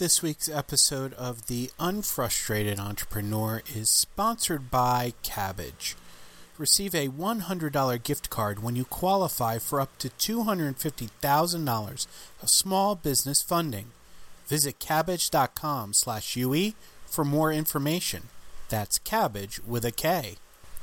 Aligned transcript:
This 0.00 0.22
week's 0.22 0.48
episode 0.48 1.12
of 1.12 1.46
The 1.48 1.70
Unfrustrated 1.78 2.80
Entrepreneur 2.80 3.60
is 3.76 3.90
sponsored 3.90 4.70
by 4.70 5.12
Kabbage. 5.22 5.94
Receive 6.56 6.94
a 6.94 7.08
$100 7.08 8.02
gift 8.02 8.30
card 8.30 8.62
when 8.62 8.76
you 8.76 8.86
qualify 8.86 9.58
for 9.58 9.78
up 9.78 9.98
to 9.98 10.08
$250,000 10.08 12.06
of 12.42 12.48
small 12.48 12.94
business 12.94 13.42
funding. 13.42 13.88
Visit 14.46 14.78
kabbage.com 14.78 15.92
slash 15.92 16.34
UE 16.34 16.72
for 17.04 17.22
more 17.22 17.52
information. 17.52 18.28
That's 18.70 18.98
Kabbage 18.98 19.62
with 19.66 19.84
a 19.84 19.92
K. 19.92 20.36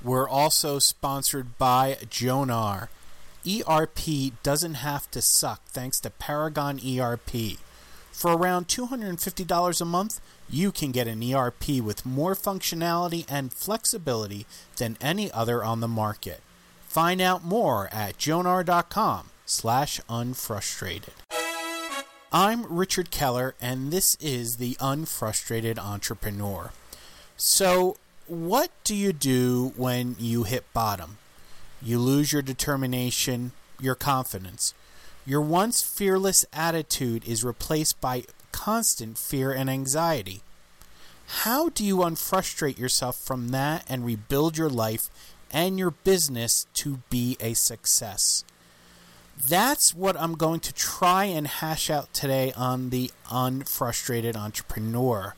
We're 0.04 0.30
also 0.30 0.78
sponsored 0.78 1.58
by 1.58 1.98
Jonar. 2.04 2.90
ERP 3.48 4.34
doesn't 4.44 4.76
have 4.76 5.10
to 5.10 5.24
suck 5.24 5.66
thanks 5.66 6.00
to 6.02 6.12
Paragon 6.12 6.80
ERP. 6.80 7.58
For 8.18 8.36
around 8.36 8.68
$250 8.68 9.80
a 9.80 9.86
month, 9.86 10.22
you 10.50 10.72
can 10.72 10.92
get 10.92 11.08
an 11.08 11.22
ERP 11.22 11.70
with 11.84 12.04
more 12.04 12.34
functionality 12.34 13.26
and 13.30 13.54
flexibility 13.54 14.48
than 14.78 14.98
any 15.00 15.32
other 15.32 15.64
on 15.64 15.82
the 15.82 15.88
market. 15.88 16.42
Find 16.88 17.22
out 17.22 17.44
more 17.44 17.90
at 17.94 18.18
jonar.com 18.18 19.30
slash 19.46 20.02
unfrustrated. 20.10 21.14
I'm 22.32 22.66
Richard 22.66 23.12
Keller, 23.12 23.54
and 23.62 23.92
this 23.92 24.18
is 24.20 24.58
the 24.58 24.78
Unfrustrated 24.80 25.78
Entrepreneur. 25.78 26.72
So, 27.36 27.98
what 28.26 28.72
do 28.84 28.96
you 28.96 29.14
do 29.14 29.74
when 29.76 30.16
you 30.18 30.42
hit 30.42 30.66
bottom? 30.74 31.20
You 31.84 32.00
lose 32.00 32.34
your 32.34 32.42
determination, 32.42 33.52
your 33.80 33.94
confidence. 33.94 34.74
Your 35.28 35.42
once 35.42 35.82
fearless 35.82 36.46
attitude 36.54 37.28
is 37.28 37.44
replaced 37.44 38.00
by 38.00 38.24
constant 38.54 39.18
fear 39.18 39.52
and 39.52 39.70
anxiety. 39.70 40.42
How 41.44 41.68
do 41.68 41.84
you 41.84 41.98
unfrustrate 41.98 42.80
yourself 42.80 43.18
from 43.18 43.50
that 43.50 43.84
and 43.90 44.06
rebuild 44.06 44.58
your 44.58 44.70
life 44.70 45.10
and 45.52 45.78
your 45.78 45.92
business 45.92 46.66
to 46.76 47.02
be 47.10 47.36
a 47.42 47.56
success? 47.56 48.46
That's 49.38 49.94
what 49.94 50.16
I'm 50.18 50.36
going 50.36 50.62
to 50.62 50.74
try 50.74 51.26
and 51.26 51.46
hash 51.46 51.90
out 51.90 52.14
today 52.14 52.54
on 52.56 52.90
the 52.90 53.12
Unfrustrated 53.30 54.38
Entrepreneur 54.38 55.36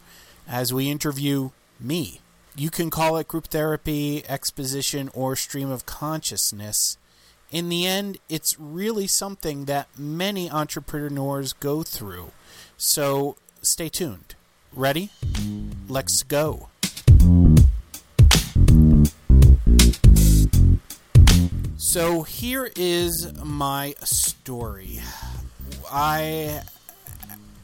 as 0.48 0.72
we 0.72 0.88
interview 0.88 1.50
me. 1.80 2.22
You 2.56 2.70
can 2.70 2.92
call 2.92 3.18
it 3.18 3.28
group 3.28 3.48
therapy, 3.48 4.24
exposition, 4.30 5.10
or 5.16 5.36
stream 5.36 5.72
of 5.72 5.88
consciousness. 5.88 7.00
In 7.52 7.70
the 7.70 7.88
end, 7.88 8.20
it's 8.30 8.60
really 8.60 9.08
something 9.08 9.66
that 9.66 9.88
many 9.98 10.52
entrepreneurs 10.52 11.54
go 11.54 11.82
through. 11.82 12.32
So 12.78 13.38
stay 13.64 13.90
tuned. 13.90 14.36
Ready? 14.72 15.10
Let's 15.88 16.22
go. 16.22 16.70
So 21.78 22.22
here 22.22 22.70
is 22.76 23.34
my 23.44 23.96
story. 24.04 25.02
I 25.92 26.62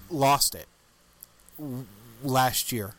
lost 0.10 0.56
it 0.56 0.68
last 2.24 2.72
year. 2.72 2.96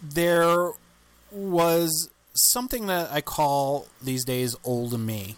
There 0.00 0.70
was 1.32 2.10
something 2.40 2.86
that 2.86 3.10
I 3.10 3.20
call 3.20 3.86
these 4.02 4.24
days 4.24 4.56
old 4.64 4.98
me. 4.98 5.36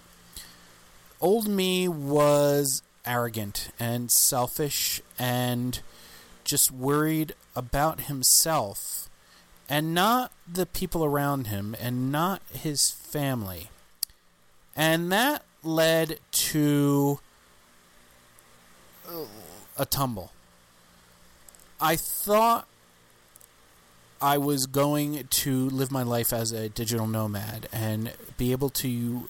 Old 1.20 1.48
me 1.48 1.88
was 1.88 2.82
arrogant 3.04 3.70
and 3.78 4.10
selfish 4.10 5.00
and 5.18 5.80
just 6.44 6.70
worried 6.70 7.34
about 7.54 8.02
himself 8.02 9.08
and 9.68 9.94
not 9.94 10.32
the 10.50 10.66
people 10.66 11.04
around 11.04 11.46
him 11.46 11.76
and 11.80 12.12
not 12.12 12.42
his 12.52 12.91
family. 12.91 13.70
And 14.76 15.10
that 15.12 15.44
led 15.62 16.18
to 16.32 17.20
uh, 19.08 19.24
a 19.78 19.86
tumble. 19.86 20.32
I 21.80 21.96
thought 21.96 22.66
I 24.22 24.38
was 24.38 24.66
going 24.66 25.25
to 25.25 25.69
live 25.71 25.91
my 25.91 26.05
life 26.05 26.33
as 26.33 26.53
a 26.53 26.69
digital 26.69 27.09
nomad 27.09 27.69
and 27.72 28.12
be 28.38 28.53
able 28.53 28.71
to 28.71 29.28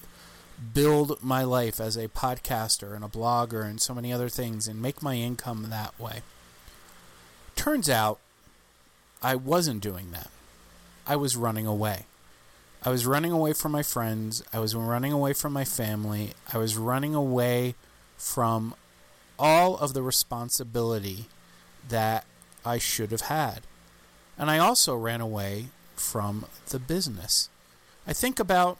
build 0.74 1.22
my 1.22 1.44
life 1.44 1.80
as 1.80 1.96
a 1.96 2.08
podcaster 2.08 2.94
and 2.94 3.02
a 3.02 3.08
blogger 3.08 3.64
and 3.64 3.80
so 3.80 3.94
many 3.94 4.12
other 4.12 4.28
things 4.28 4.68
and 4.68 4.82
make 4.82 5.02
my 5.02 5.14
income 5.14 5.68
that 5.70 5.98
way. 5.98 6.20
Turns 7.56 7.88
out 7.88 8.20
I 9.22 9.34
wasn't 9.34 9.82
doing 9.82 10.10
that. 10.12 10.30
I 11.06 11.16
was 11.16 11.38
running 11.38 11.66
away. 11.66 12.04
I 12.82 12.90
was 12.90 13.06
running 13.06 13.32
away 13.32 13.54
from 13.54 13.72
my 13.72 13.82
friends. 13.82 14.42
I 14.52 14.58
was 14.58 14.74
running 14.74 15.12
away 15.12 15.32
from 15.32 15.54
my 15.54 15.64
family. 15.64 16.32
I 16.52 16.58
was 16.58 16.76
running 16.76 17.14
away 17.14 17.76
from 18.18 18.74
all 19.38 19.78
of 19.78 19.94
the 19.94 20.02
responsibility 20.02 21.28
that 21.88 22.26
I 22.62 22.76
should 22.76 23.10
have 23.10 23.22
had. 23.22 23.62
And 24.38 24.50
I 24.50 24.58
also 24.58 24.96
ran 24.96 25.20
away 25.20 25.66
from 25.94 26.46
the 26.68 26.78
business. 26.78 27.48
I 28.06 28.12
think 28.12 28.40
about 28.40 28.78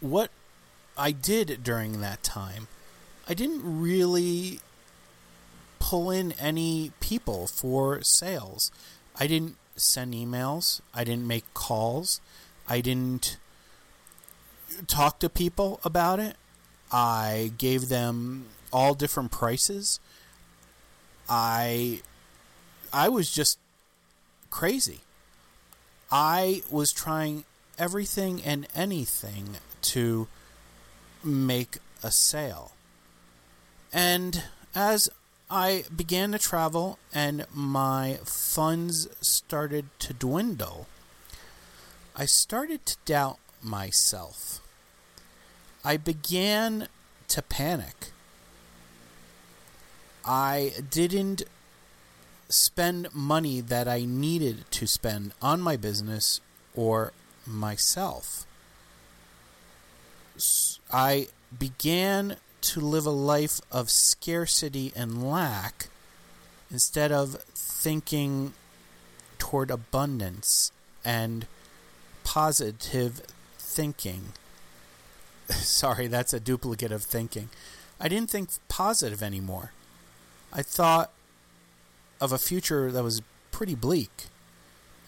what 0.00 0.30
I 0.96 1.12
did 1.12 1.62
during 1.62 2.00
that 2.00 2.22
time. 2.22 2.68
I 3.28 3.34
didn't 3.34 3.62
really 3.80 4.60
pull 5.78 6.10
in 6.10 6.32
any 6.32 6.92
people 7.00 7.46
for 7.46 8.02
sales. 8.02 8.70
I 9.18 9.26
didn't 9.26 9.56
send 9.76 10.14
emails. 10.14 10.80
I 10.94 11.04
didn't 11.04 11.26
make 11.26 11.52
calls. 11.54 12.20
I 12.68 12.80
didn't 12.80 13.38
talk 14.86 15.18
to 15.20 15.28
people 15.28 15.80
about 15.84 16.20
it. 16.20 16.36
I 16.90 17.52
gave 17.58 17.88
them 17.88 18.46
all 18.72 18.94
different 18.94 19.30
prices. 19.30 20.00
I 21.28 22.02
I 22.92 23.08
was 23.08 23.30
just 23.32 23.58
crazy. 24.52 25.00
I 26.10 26.62
was 26.70 26.92
trying 26.92 27.44
everything 27.78 28.42
and 28.42 28.68
anything 28.74 29.56
to 29.80 30.28
make 31.24 31.78
a 32.02 32.10
sale. 32.12 32.72
And 33.92 34.44
as 34.74 35.08
I 35.50 35.84
began 35.94 36.32
to 36.32 36.38
travel 36.38 36.98
and 37.12 37.46
my 37.52 38.18
funds 38.24 39.08
started 39.20 39.86
to 40.00 40.12
dwindle, 40.12 40.86
I 42.14 42.26
started 42.26 42.84
to 42.86 42.96
doubt 43.06 43.38
myself. 43.62 44.60
I 45.82 45.96
began 45.96 46.88
to 47.28 47.42
panic. 47.42 48.12
I 50.24 50.72
didn't 50.90 51.42
spend 52.52 53.14
money 53.14 53.60
that 53.60 53.88
I 53.88 54.04
needed 54.04 54.70
to 54.72 54.86
spend 54.86 55.32
on 55.40 55.60
my 55.60 55.76
business 55.76 56.40
or 56.74 57.12
myself. 57.46 58.46
I 60.92 61.28
began 61.56 62.36
to 62.62 62.80
live 62.80 63.06
a 63.06 63.10
life 63.10 63.60
of 63.70 63.90
scarcity 63.90 64.92
and 64.94 65.28
lack 65.28 65.88
instead 66.70 67.10
of 67.10 67.36
thinking 67.54 68.54
toward 69.38 69.70
abundance 69.70 70.72
and 71.04 71.46
positive 72.22 73.22
thinking. 73.58 74.32
Sorry, 75.48 76.06
that's 76.06 76.32
a 76.32 76.40
duplicate 76.40 76.92
of 76.92 77.02
thinking. 77.02 77.48
I 78.00 78.08
didn't 78.08 78.30
think 78.30 78.50
positive 78.68 79.22
anymore. 79.22 79.72
I 80.52 80.62
thought 80.62 81.10
of 82.22 82.30
a 82.30 82.38
future 82.38 82.92
that 82.92 83.02
was 83.02 83.20
pretty 83.50 83.74
bleak. 83.74 84.26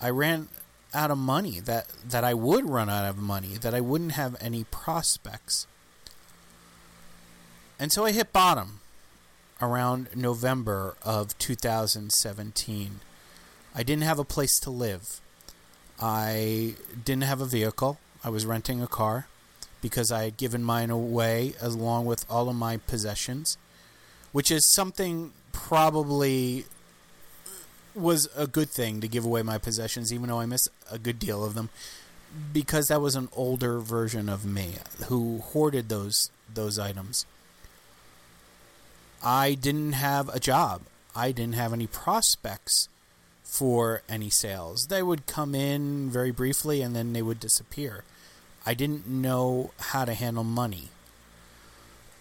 I 0.00 0.10
ran 0.10 0.48
out 0.92 1.12
of 1.12 1.18
money, 1.18 1.60
that, 1.60 1.88
that 2.08 2.24
I 2.24 2.34
would 2.34 2.68
run 2.68 2.90
out 2.90 3.08
of 3.08 3.16
money, 3.16 3.56
that 3.60 3.72
I 3.72 3.80
wouldn't 3.80 4.12
have 4.12 4.36
any 4.40 4.64
prospects. 4.64 5.68
And 7.78 7.92
so 7.92 8.04
I 8.04 8.10
hit 8.10 8.32
bottom. 8.32 8.80
around 9.62 10.08
November 10.14 10.96
of 11.02 11.38
2017. 11.38 13.00
I 13.74 13.82
didn't 13.84 14.02
have 14.02 14.18
a 14.18 14.24
place 14.24 14.58
to 14.60 14.70
live. 14.70 15.20
I 16.00 16.74
didn't 17.04 17.22
have 17.22 17.40
a 17.40 17.46
vehicle. 17.46 17.98
I 18.24 18.28
was 18.30 18.44
renting 18.44 18.82
a 18.82 18.88
car 18.88 19.28
because 19.80 20.10
I 20.10 20.24
had 20.24 20.36
given 20.36 20.64
mine 20.64 20.90
away 20.90 21.54
along 21.60 22.06
with 22.06 22.26
all 22.28 22.48
of 22.48 22.56
my 22.56 22.78
possessions, 22.78 23.56
which 24.32 24.50
is 24.50 24.64
something 24.64 25.32
probably 25.52 26.66
was 27.94 28.28
a 28.36 28.46
good 28.46 28.68
thing 28.68 29.00
to 29.00 29.08
give 29.08 29.24
away 29.24 29.42
my 29.42 29.58
possessions, 29.58 30.12
even 30.12 30.28
though 30.28 30.40
I 30.40 30.46
miss 30.46 30.68
a 30.90 30.98
good 30.98 31.18
deal 31.18 31.44
of 31.44 31.54
them, 31.54 31.70
because 32.52 32.88
that 32.88 33.00
was 33.00 33.14
an 33.14 33.28
older 33.34 33.78
version 33.78 34.28
of 34.28 34.44
me 34.44 34.74
who 35.06 35.38
hoarded 35.38 35.88
those 35.88 36.30
those 36.52 36.78
items. 36.78 37.26
I 39.22 39.54
didn't 39.54 39.92
have 39.92 40.28
a 40.28 40.40
job. 40.40 40.82
I 41.16 41.32
didn't 41.32 41.54
have 41.54 41.72
any 41.72 41.86
prospects 41.86 42.88
for 43.42 44.02
any 44.08 44.30
sales. 44.30 44.88
They 44.88 45.02
would 45.02 45.26
come 45.26 45.54
in 45.54 46.10
very 46.10 46.30
briefly 46.30 46.82
and 46.82 46.94
then 46.94 47.12
they 47.12 47.22
would 47.22 47.40
disappear. 47.40 48.04
I 48.66 48.74
didn't 48.74 49.06
know 49.06 49.70
how 49.78 50.04
to 50.04 50.14
handle 50.14 50.44
money. 50.44 50.88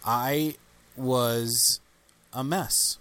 I 0.05 0.55
was 0.95 1.79
a 2.31 2.43
mess. 2.43 2.97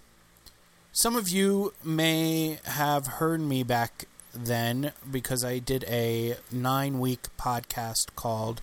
Some 0.95 1.15
of 1.15 1.27
you 1.27 1.73
may 1.83 2.59
have 2.65 3.17
heard 3.17 3.41
me 3.41 3.63
back 3.63 4.05
then 4.31 4.91
because 5.11 5.43
I 5.43 5.57
did 5.57 5.83
a 5.85 6.35
nine 6.51 6.99
week 6.99 7.29
podcast 7.35 8.15
called 8.15 8.61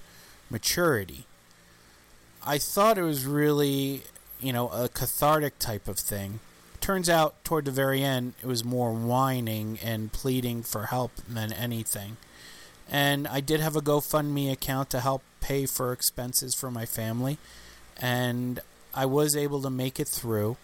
Maturity. 0.49 1.27
I 2.47 2.59
thought 2.59 2.99
it 2.99 3.03
was 3.03 3.27
really, 3.27 4.03
you 4.39 4.53
know, 4.53 4.69
a 4.69 4.89
cathartic 4.89 5.59
type 5.59 5.89
of 5.89 5.99
thing. 5.99 6.39
Turns 6.81 7.11
out, 7.11 7.43
toward 7.43 7.65
the 7.65 7.73
very 7.73 8.05
end, 8.05 8.35
it 8.41 8.47
was 8.47 8.65
more 8.65 8.93
whining 8.93 9.81
and 9.83 10.13
pleading 10.13 10.63
for 10.63 10.87
help 10.87 11.11
than 11.29 11.53
anything. 11.53 12.17
And 12.89 13.27
I 13.27 13.41
did 13.41 13.59
have 13.59 13.75
a 13.75 13.83
GoFundMe 13.83 14.53
account 14.53 14.89
to 14.91 15.01
help 15.01 15.25
pay 15.41 15.67
for 15.67 15.93
expenses 15.93 16.55
for 16.55 16.71
my 16.71 16.87
family, 16.87 17.39
and 18.01 18.61
I 18.95 19.07
was 19.07 19.35
able 19.35 19.61
to 19.63 19.71
make 19.71 19.99
it 19.99 20.07
through 20.07 20.57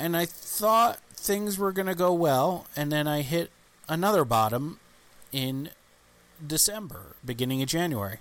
and 0.00 0.16
I 0.16 0.24
thought 0.24 0.98
things 1.12 1.58
were 1.58 1.72
going 1.72 1.86
to 1.86 1.94
go 1.94 2.12
well, 2.12 2.66
and 2.74 2.90
then 2.90 3.06
I 3.06 3.20
hit 3.20 3.50
another 3.88 4.24
bottom 4.24 4.80
in 5.30 5.70
December, 6.44 7.16
beginning 7.24 7.62
of 7.62 7.68
January. 7.68 8.18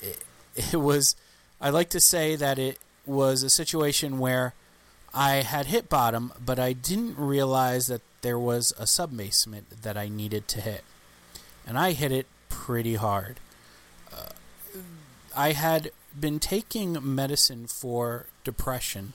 It, 0.00 0.24
it 0.54 0.76
was, 0.76 1.16
I 1.60 1.70
like 1.70 1.90
to 1.90 2.00
say 2.00 2.34
that 2.36 2.58
it 2.58 2.78
was 3.04 3.42
a 3.42 3.50
situation 3.50 4.18
where 4.18 4.54
I 5.12 5.36
had 5.42 5.66
hit 5.66 5.88
bottom, 5.88 6.32
but 6.42 6.58
I 6.58 6.72
didn't 6.72 7.18
realize 7.18 7.86
that 7.88 8.00
there 8.22 8.38
was 8.38 8.72
a 8.78 8.84
subbasement 8.84 9.82
that 9.82 9.96
I 9.96 10.08
needed 10.08 10.48
to 10.48 10.60
hit. 10.60 10.82
And 11.66 11.78
I 11.78 11.92
hit 11.92 12.10
it 12.10 12.26
pretty 12.48 12.94
hard. 12.94 13.38
Uh, 14.12 14.30
I 15.36 15.52
had 15.52 15.90
been 16.18 16.38
taking 16.38 16.98
medicine 17.14 17.66
for 17.66 18.26
depression 18.44 19.12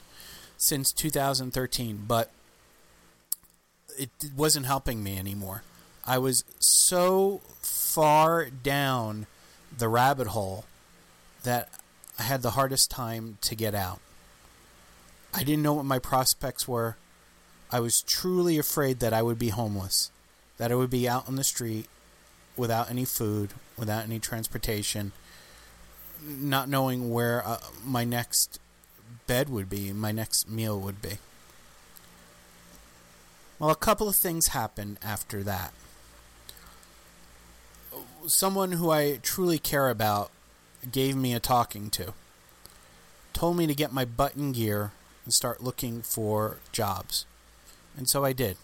since 0.60 0.92
2013, 0.92 2.04
but 2.06 2.30
it 3.98 4.10
wasn't 4.36 4.66
helping 4.66 5.02
me 5.02 5.18
anymore. 5.18 5.64
I 6.06 6.18
was 6.18 6.44
so 6.60 7.42
far 7.62 8.50
down 8.50 9.26
the 9.76 9.88
rabbit 9.88 10.28
hole 10.28 10.66
that 11.44 11.70
I 12.20 12.24
had 12.24 12.42
the 12.42 12.52
hardest 12.52 12.92
time 12.92 13.38
to 13.42 13.56
get 13.56 13.74
out. 13.74 14.00
I 15.34 15.44
didn't 15.44 15.64
know 15.64 15.74
what 15.74 15.86
my 15.86 16.00
prospects 16.00 16.68
were. 16.68 16.98
I 17.72 17.80
was 17.80 18.02
truly 18.02 18.58
afraid 18.58 19.00
that 19.00 19.14
I 19.14 19.22
would 19.22 19.40
be 19.40 19.50
homeless, 19.50 20.12
that 20.58 20.72
I 20.72 20.76
would 20.76 20.90
be 20.90 21.08
out 21.08 21.28
on 21.28 21.36
the 21.36 21.44
street 21.44 21.88
without 22.58 22.90
any 22.90 23.06
food, 23.06 23.52
without 23.78 24.04
any 24.04 24.20
transportation, 24.20 25.14
not 26.22 26.68
knowing 26.68 27.12
where 27.12 27.48
uh, 27.48 27.60
my 27.86 28.04
next 28.04 28.60
bed 29.28 29.50
would 29.50 29.70
be, 29.70 29.92
my 29.94 30.12
next 30.12 30.50
meal 30.50 30.80
would 30.80 31.02
be. 31.02 31.18
Well, 33.60 33.70
a 33.70 33.76
couple 33.76 34.08
of 34.08 34.16
things 34.16 34.48
happened 34.48 34.98
after 35.04 35.44
that. 35.44 35.74
Someone 38.26 38.74
who 38.74 38.90
I 38.90 39.20
truly 39.22 39.60
care 39.60 39.90
about 39.90 40.32
gave 40.92 41.16
me 41.16 41.34
a 41.34 41.40
talking 41.40 41.90
to. 41.92 42.14
Told 43.34 43.58
me 43.58 43.68
to 43.68 43.76
get 43.76 43.92
my 43.92 44.06
butt 44.06 44.36
in 44.36 44.54
gear 44.54 44.92
and 45.26 45.34
start 45.34 45.62
looking 45.62 46.02
for 46.02 46.58
jobs. 46.72 47.26
And 47.98 48.08
so 48.08 48.24
I 48.24 48.34
did. 48.34 48.58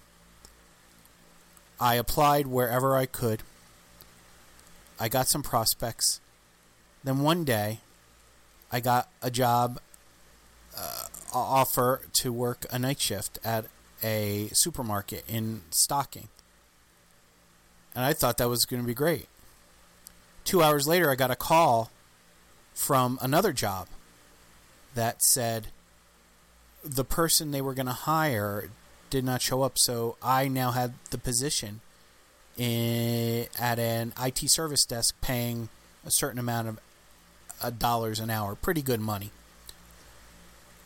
I 1.79 1.95
applied 1.95 2.47
wherever 2.47 2.95
I 2.95 3.05
could. 3.05 3.43
I 4.97 5.09
got 5.09 5.27
some 5.27 5.43
prospects. 5.43 6.21
Then 7.03 7.19
one 7.19 7.43
day, 7.43 7.81
I 8.71 8.79
got 8.79 9.09
a 9.21 9.29
job 9.29 9.79
uh, 10.77 11.07
offer 11.33 12.01
to 12.13 12.31
work 12.31 12.65
a 12.71 12.79
night 12.79 12.99
shift 12.99 13.39
at 13.43 13.65
a 14.03 14.49
supermarket 14.53 15.23
in 15.27 15.61
stocking. 15.71 16.27
And 17.93 18.03
I 18.03 18.13
thought 18.13 18.37
that 18.37 18.49
was 18.49 18.65
going 18.65 18.81
to 18.81 18.87
be 18.87 18.93
great. 18.93 19.27
Two 20.43 20.61
hours 20.61 20.87
later, 20.87 21.09
I 21.09 21.15
got 21.15 21.31
a 21.31 21.35
call 21.35 21.91
from 22.73 23.17
another 23.21 23.53
job 23.53 23.87
that 24.93 25.23
said 25.23 25.67
the 26.83 27.03
person 27.03 27.51
they 27.51 27.61
were 27.61 27.73
going 27.73 27.87
to 27.87 27.93
hire 27.93 28.69
did 29.09 29.23
not 29.23 29.41
show 29.41 29.63
up, 29.63 29.77
so 29.77 30.17
I 30.21 30.47
now 30.47 30.71
had 30.71 30.93
the 31.09 31.17
position 31.17 31.81
in, 32.57 33.47
at 33.59 33.79
an 33.79 34.13
IT 34.21 34.49
service 34.49 34.85
desk 34.85 35.15
paying 35.21 35.69
a 36.05 36.11
certain 36.11 36.39
amount 36.39 36.67
of 36.67 36.79
uh, 37.61 37.69
dollars 37.69 38.19
an 38.19 38.29
hour. 38.29 38.55
Pretty 38.55 38.81
good 38.81 38.99
money. 38.99 39.31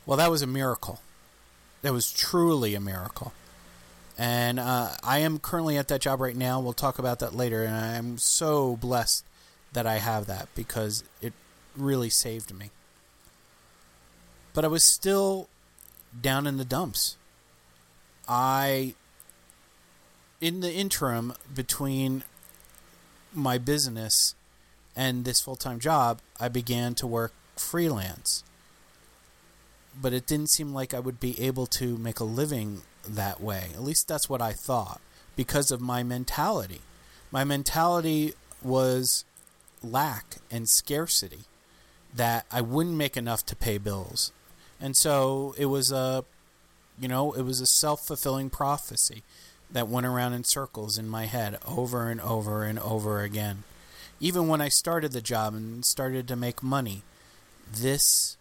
Well, 0.09 0.17
that 0.17 0.31
was 0.31 0.41
a 0.41 0.47
miracle. 0.47 1.01
That 1.83 1.93
was 1.93 2.11
truly 2.11 2.73
a 2.73 2.79
miracle. 2.79 3.31
And 4.17 4.59
uh, 4.59 4.93
I 5.03 5.19
am 5.19 5.37
currently 5.37 5.77
at 5.77 5.87
that 5.89 6.01
job 6.01 6.19
right 6.19 6.35
now. 6.35 6.59
We'll 6.59 6.73
talk 6.73 6.97
about 6.97 7.19
that 7.19 7.35
later. 7.35 7.63
And 7.63 7.75
I'm 7.75 8.17
so 8.17 8.75
blessed 8.77 9.23
that 9.71 9.85
I 9.85 9.97
have 9.99 10.25
that 10.25 10.49
because 10.55 11.03
it 11.21 11.33
really 11.77 12.09
saved 12.09 12.57
me. 12.57 12.71
But 14.55 14.65
I 14.65 14.67
was 14.67 14.83
still 14.83 15.47
down 16.19 16.47
in 16.47 16.57
the 16.57 16.65
dumps. 16.65 17.15
I, 18.27 18.95
in 20.41 20.61
the 20.61 20.73
interim 20.73 21.35
between 21.53 22.23
my 23.31 23.59
business 23.59 24.33
and 24.95 25.23
this 25.23 25.39
full 25.39 25.55
time 25.55 25.79
job, 25.79 26.19
I 26.39 26.47
began 26.47 26.95
to 26.95 27.05
work 27.05 27.31
freelance 27.55 28.43
but 30.01 30.13
it 30.13 30.25
didn't 30.25 30.49
seem 30.49 30.73
like 30.73 30.93
I 30.93 30.99
would 30.99 31.19
be 31.19 31.39
able 31.41 31.65
to 31.67 31.97
make 31.97 32.19
a 32.19 32.25
living 32.25 32.81
that 33.07 33.41
way. 33.41 33.67
At 33.73 33.83
least 33.83 34.07
that's 34.07 34.29
what 34.29 34.41
I 34.41 34.53
thought 34.53 35.01
because 35.35 35.71
of 35.71 35.81
my 35.81 36.03
mentality. 36.03 36.81
My 37.31 37.43
mentality 37.43 38.33
was 38.61 39.25
lack 39.83 40.37
and 40.51 40.67
scarcity 40.67 41.41
that 42.13 42.45
I 42.51 42.61
wouldn't 42.61 42.95
make 42.95 43.15
enough 43.15 43.45
to 43.47 43.55
pay 43.55 43.77
bills. 43.77 44.31
And 44.81 44.95
so 44.95 45.53
it 45.57 45.65
was 45.65 45.91
a 45.91 46.23
you 46.99 47.07
know, 47.07 47.31
it 47.31 47.43
was 47.43 47.61
a 47.61 47.65
self-fulfilling 47.65 48.49
prophecy 48.49 49.23
that 49.71 49.87
went 49.87 50.05
around 50.05 50.33
in 50.33 50.43
circles 50.43 50.97
in 50.97 51.07
my 51.07 51.25
head 51.25 51.57
over 51.65 52.09
and 52.09 52.19
over 52.19 52.63
and 52.63 52.77
over 52.79 53.21
again. 53.21 53.63
Even 54.19 54.47
when 54.47 54.59
I 54.59 54.67
started 54.67 55.13
the 55.13 55.21
job 55.21 55.53
and 55.53 55.85
started 55.85 56.27
to 56.27 56.35
make 56.35 56.61
money, 56.61 57.03
this 57.71 58.35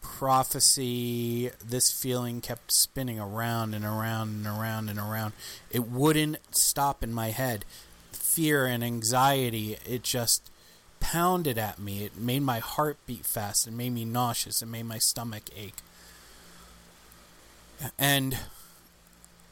prophecy, 0.00 1.50
this 1.64 1.90
feeling 1.90 2.40
kept 2.40 2.72
spinning 2.72 3.20
around 3.20 3.74
and 3.74 3.84
around 3.84 4.30
and 4.30 4.46
around 4.46 4.88
and 4.88 4.98
around. 4.98 5.32
It 5.70 5.88
wouldn't 5.88 6.38
stop 6.50 7.02
in 7.02 7.12
my 7.12 7.28
head. 7.30 7.64
Fear 8.12 8.66
and 8.66 8.84
anxiety, 8.84 9.76
it 9.86 10.02
just 10.02 10.50
pounded 11.00 11.58
at 11.58 11.78
me. 11.78 12.04
It 12.04 12.16
made 12.16 12.42
my 12.42 12.58
heart 12.58 12.98
beat 13.06 13.24
fast. 13.24 13.66
It 13.66 13.72
made 13.72 13.90
me 13.90 14.04
nauseous. 14.04 14.62
It 14.62 14.66
made 14.66 14.84
my 14.84 14.98
stomach 14.98 15.44
ache. 15.56 15.82
And 17.98 18.36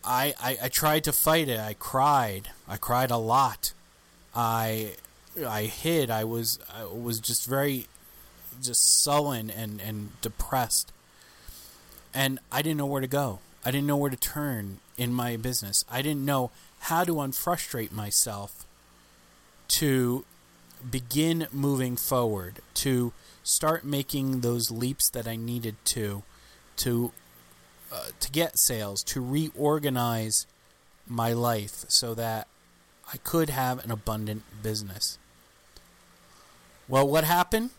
I, 0.05 0.35
I, 0.41 0.57
I 0.65 0.69
tried 0.69 1.05
to 1.05 1.13
fight 1.13 1.49
it. 1.49 1.59
I 1.59 1.75
cried. 1.75 2.51
I 2.69 2.77
cried 2.77 3.11
a 3.11 3.17
lot. 3.17 3.73
I 4.35 4.97
I 5.45 5.65
hid. 5.65 6.11
I 6.11 6.25
was 6.25 6.59
I 6.73 6.85
was 6.85 7.21
just 7.21 7.47
very 7.47 7.87
just 8.63 9.03
sullen 9.03 9.51
and, 9.51 9.81
and 9.81 10.21
depressed. 10.21 10.93
And 12.15 12.39
I 12.51 12.63
didn't 12.63 12.79
know 12.79 12.87
where 12.87 13.01
to 13.01 13.07
go. 13.07 13.41
I 13.65 13.71
didn't 13.71 13.87
know 13.87 13.97
where 13.97 14.11
to 14.11 14.17
turn 14.17 14.79
in 14.97 15.13
my 15.13 15.37
business. 15.37 15.85
I 15.91 16.03
didn't 16.03 16.25
know 16.25 16.51
how 16.81 17.05
to 17.05 17.15
unfrustrate 17.15 17.93
myself 17.93 18.65
to 19.69 20.25
begin 20.89 21.49
moving 21.53 21.97
forward, 21.97 22.61
to 22.75 23.13
start 23.43 23.85
making 23.85 24.41
those 24.41 24.71
leaps 24.71 25.11
that 25.11 25.27
I 25.27 25.37
needed 25.37 25.77
to 25.87 26.23
to 26.77 27.13
uh, 27.93 28.09
to 28.21 28.31
get 28.31 28.59
sales, 28.59 29.03
to 29.05 29.21
reorganize 29.21 30.47
my 31.07 31.33
life 31.33 31.85
so 31.89 32.15
that 32.15 32.49
I 33.13 33.17
could 33.19 33.51
have 33.51 33.85
an 33.85 33.91
abundant 33.91 34.43
business. 34.63 35.19
Well, 36.89 37.07
what 37.09 37.25
happened? 37.25 37.71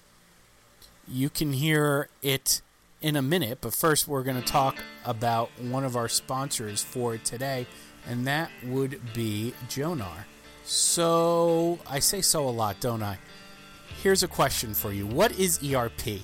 You 1.09 1.29
can 1.29 1.53
hear 1.53 2.09
it 2.21 2.61
in 3.01 3.15
a 3.15 3.21
minute, 3.21 3.59
but 3.61 3.73
first 3.73 4.07
we're 4.07 4.23
going 4.23 4.41
to 4.41 4.47
talk 4.47 4.77
about 5.05 5.49
one 5.59 5.85
of 5.85 5.95
our 5.95 6.09
sponsors 6.09 6.83
for 6.83 7.17
today, 7.17 7.65
and 8.07 8.27
that 8.27 8.49
would 8.65 8.99
be 9.13 9.53
Jonar. 9.69 10.25
So, 10.65 11.79
I 11.89 11.99
say 11.99 12.19
so 12.21 12.47
a 12.47 12.51
lot, 12.51 12.81
don't 12.81 13.01
I? 13.01 13.19
Here's 14.03 14.21
a 14.21 14.27
question 14.27 14.73
for 14.73 14.91
you 14.91 15.07
What 15.07 15.39
is 15.39 15.63
ERP? 15.63 16.23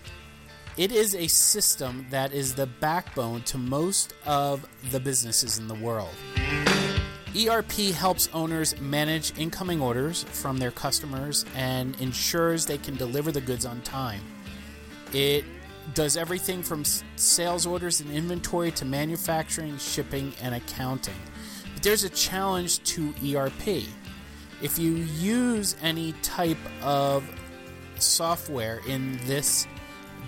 It 0.76 0.92
is 0.92 1.16
a 1.16 1.28
system 1.28 2.06
that 2.10 2.34
is 2.34 2.56
the 2.56 2.66
backbone 2.66 3.44
to 3.44 3.58
most 3.58 4.14
of 4.26 4.66
the 4.92 5.00
businesses 5.00 5.60
in 5.60 5.68
the 5.70 5.76
world. 5.76 6.14
ERP 7.36 7.72
helps 7.94 8.28
owners 8.34 8.80
manage 8.82 9.38
incoming 9.40 9.82
orders 9.82 10.24
from 10.24 10.58
their 10.58 10.72
customers 10.72 11.46
and 11.56 12.00
ensures 12.02 12.66
they 12.66 12.78
can 12.78 12.96
deliver 12.96 13.32
the 13.32 13.42
goods 13.42 13.66
on 13.66 13.82
time. 13.82 14.22
It 15.14 15.46
does 15.94 16.18
everything 16.18 16.64
from 16.64 16.84
sales 17.16 17.66
orders 17.66 18.02
and 18.02 18.12
inventory 18.12 18.72
to 18.72 18.86
manufacturing, 18.86 19.78
shipping, 19.78 20.34
and 20.42 20.56
accounting. 20.56 21.16
But 21.74 21.84
there's 21.84 22.04
a 22.04 22.10
challenge 22.10 22.84
to 22.84 23.14
ERP. 23.24 23.84
If 24.62 24.80
you 24.80 24.94
use 24.94 25.76
any 25.82 26.14
type 26.22 26.58
of 26.82 27.24
software 28.00 28.82
in 28.88 29.20
this 29.26 29.68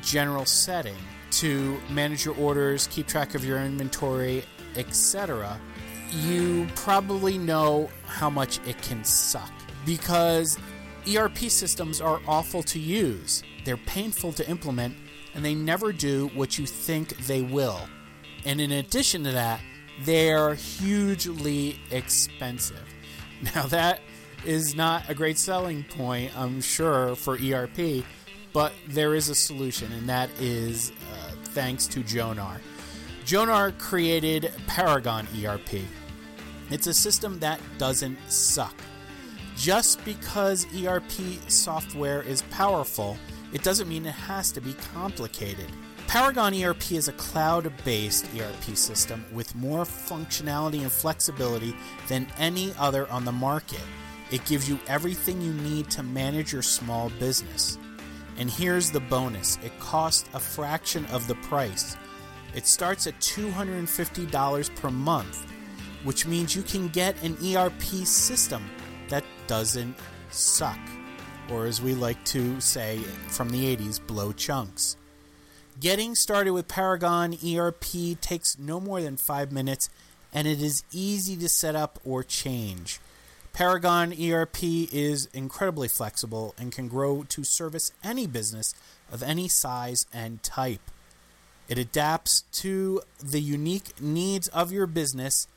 general 0.01 0.45
setting 0.45 0.97
to 1.31 1.79
manage 1.89 2.25
your 2.25 2.35
orders, 2.35 2.87
keep 2.87 3.07
track 3.07 3.33
of 3.33 3.43
your 3.43 3.59
inventory, 3.59 4.43
etc., 4.75 5.59
you 6.11 6.67
probably 6.75 7.37
know 7.37 7.89
how 8.05 8.29
much 8.29 8.59
it 8.67 8.81
can 8.81 9.03
suck 9.03 9.51
because 9.85 10.57
ERP 11.13 11.37
systems 11.37 11.99
are 11.99 12.21
awful 12.27 12.63
to 12.63 12.79
use. 12.79 13.43
They're 13.65 13.77
painful 13.77 14.31
to 14.33 14.49
implement 14.49 14.95
and 15.33 15.43
they 15.43 15.53
never 15.53 15.91
do 15.91 16.31
what 16.33 16.57
you 16.57 16.65
think 16.65 17.17
they 17.27 17.41
will. 17.41 17.81
And 18.45 18.61
in 18.61 18.71
addition 18.71 19.23
to 19.25 19.31
that, 19.33 19.59
they're 20.03 20.55
hugely 20.55 21.79
expensive. 21.91 22.83
Now, 23.53 23.63
that 23.63 23.99
is 24.45 24.75
not 24.75 25.09
a 25.09 25.13
great 25.13 25.37
selling 25.37 25.83
point, 25.83 26.31
I'm 26.37 26.61
sure, 26.61 27.15
for 27.15 27.37
ERP, 27.37 28.05
but 28.53 28.71
there 28.87 29.13
is 29.13 29.27
a 29.27 29.35
solution, 29.35 29.91
and 29.91 30.07
that 30.07 30.29
is 30.39 30.93
uh, 31.11 31.31
thanks 31.49 31.85
to 31.87 31.99
Jonar. 31.99 32.59
Jonar 33.25 33.77
created 33.77 34.53
Paragon 34.67 35.27
ERP. 35.37 35.81
It's 36.69 36.87
a 36.87 36.93
system 36.93 37.39
that 37.39 37.59
doesn't 37.77 38.17
suck. 38.31 38.75
Just 39.57 40.03
because 40.05 40.65
ERP 40.73 41.11
software 41.47 42.21
is 42.21 42.41
powerful, 42.43 43.17
it 43.55 43.63
doesn't 43.63 43.87
mean 43.87 44.05
it 44.05 44.11
has 44.11 44.51
to 44.51 44.59
be 44.59 44.73
complicated. 44.93 45.71
Paragon 46.07 46.53
ERP 46.53 46.91
is 46.91 47.07
a 47.07 47.13
cloud 47.13 47.71
based 47.85 48.27
ERP 48.37 48.75
system 48.75 49.23
with 49.31 49.55
more 49.55 49.85
functionality 49.85 50.81
and 50.81 50.91
flexibility 50.91 51.73
than 52.09 52.27
any 52.37 52.73
other 52.77 53.09
on 53.09 53.23
the 53.23 53.31
market. 53.31 53.81
It 54.29 54.43
gives 54.43 54.67
you 54.67 54.77
everything 54.87 55.41
you 55.41 55.53
need 55.53 55.89
to 55.91 56.03
manage 56.03 56.51
your 56.51 56.63
small 56.63 57.09
business. 57.11 57.77
And 58.35 58.51
here's 58.51 58.91
the 58.91 58.99
bonus 58.99 59.57
it 59.63 59.79
costs 59.79 60.29
a 60.33 60.39
fraction 60.39 61.05
of 61.05 61.25
the 61.27 61.35
price. 61.35 61.95
It 62.53 62.67
starts 62.67 63.07
at 63.07 63.17
$250 63.21 64.75
per 64.75 64.91
month, 64.91 65.49
which 66.03 66.27
means 66.27 66.57
you 66.57 66.61
can 66.61 66.89
get 66.89 67.23
an 67.23 67.37
ERP 67.41 68.05
system 68.05 68.69
that 69.07 69.23
doesn't 69.47 69.95
suck 70.29 70.79
or 71.51 71.65
as 71.65 71.81
we 71.81 71.93
like 71.93 72.23
to 72.25 72.59
say 72.59 72.97
from 73.29 73.49
the 73.49 73.75
80s, 73.75 74.05
blow 74.05 74.31
chunks. 74.31 74.97
Getting 75.79 76.15
started 76.15 76.51
with 76.51 76.67
Paragon 76.67 77.37
ERP 77.45 78.19
takes 78.21 78.57
no 78.57 78.79
more 78.79 79.01
than 79.01 79.17
five 79.17 79.51
minutes 79.51 79.89
and 80.33 80.47
it 80.47 80.61
is 80.61 80.83
easy 80.91 81.35
to 81.37 81.49
set 81.49 81.75
up 81.75 81.99
or 82.05 82.23
change. 82.23 82.99
Paragon 83.53 84.13
ERP 84.13 84.63
is 84.63 85.27
incredibly 85.33 85.87
flexible 85.87 86.53
and 86.57 86.73
can 86.73 86.89
grow 86.89 87.23
to 87.29 87.43
service 87.43 87.93
any 88.03 88.27
business 88.27 88.75
of 89.11 89.23
any 89.23 89.47
size 89.47 90.05
and 90.13 90.43
type. 90.43 90.91
It 91.69 91.77
adapts 91.77 92.41
to 92.51 93.01
the 93.17 93.41
unique 93.41 93.99
needs 94.01 94.49
of 94.49 94.71
your 94.71 94.87
business 94.87 95.47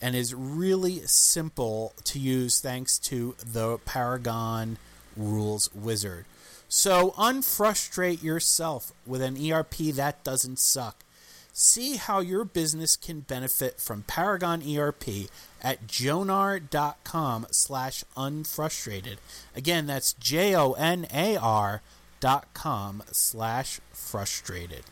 and 0.00 0.16
is 0.16 0.34
really 0.34 1.00
simple 1.06 1.92
to 2.04 2.18
use 2.18 2.60
thanks 2.60 2.98
to 3.00 3.36
the 3.44 3.78
Paragon 3.84 4.78
rules 5.16 5.70
wizard. 5.74 6.24
So 6.68 7.12
unfrustrate 7.12 8.22
yourself 8.22 8.92
with 9.06 9.22
an 9.22 9.38
ERP 9.38 9.76
that 9.94 10.24
doesn't 10.24 10.58
suck. 10.58 11.04
See 11.52 11.96
how 11.96 12.18
your 12.18 12.44
business 12.44 12.96
can 12.96 13.20
benefit 13.20 13.80
from 13.80 14.02
Paragon 14.02 14.60
ERP 14.60 15.30
at 15.62 15.86
jonar.com 15.86 17.46
slash 17.52 18.02
unfrustrated. 18.16 19.18
Again, 19.54 19.86
that's 19.86 20.14
J-O-N-A-R 20.14 21.82
dot 22.18 22.46
com 22.54 23.02
slash 23.12 23.80
frustrated. 23.92 24.82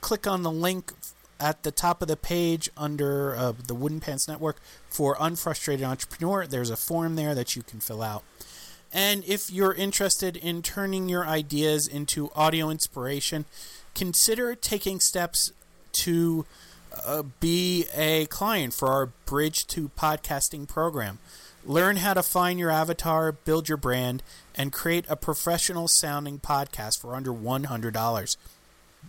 Click 0.00 0.26
on 0.26 0.42
the 0.42 0.50
link 0.50 0.92
at 1.40 1.62
the 1.62 1.70
top 1.70 2.02
of 2.02 2.08
the 2.08 2.16
page 2.16 2.68
under 2.76 3.36
uh, 3.36 3.52
the 3.66 3.74
Wooden 3.74 4.00
Pants 4.00 4.26
Network 4.26 4.60
for 4.88 5.20
Unfrustrated 5.20 5.84
Entrepreneur. 5.84 6.46
There's 6.46 6.70
a 6.70 6.76
form 6.76 7.16
there 7.16 7.34
that 7.34 7.54
you 7.54 7.62
can 7.62 7.80
fill 7.80 8.00
out. 8.02 8.22
And 8.94 9.22
if 9.26 9.50
you're 9.50 9.74
interested 9.74 10.36
in 10.36 10.62
turning 10.62 11.08
your 11.08 11.26
ideas 11.26 11.88
into 11.88 12.30
audio 12.36 12.70
inspiration, 12.70 13.44
consider 13.92 14.54
taking 14.54 15.00
steps 15.00 15.52
to 15.92 16.46
uh, 17.04 17.24
be 17.40 17.86
a 17.92 18.26
client 18.26 18.72
for 18.72 18.86
our 18.88 19.06
Bridge 19.26 19.66
to 19.66 19.90
Podcasting 19.98 20.68
program. 20.68 21.18
Learn 21.66 21.96
how 21.96 22.14
to 22.14 22.22
find 22.22 22.60
your 22.60 22.70
avatar, 22.70 23.32
build 23.32 23.68
your 23.68 23.78
brand, 23.78 24.22
and 24.54 24.72
create 24.72 25.04
a 25.08 25.16
professional 25.16 25.88
sounding 25.88 26.38
podcast 26.38 27.00
for 27.00 27.16
under 27.16 27.32
$100. 27.32 28.36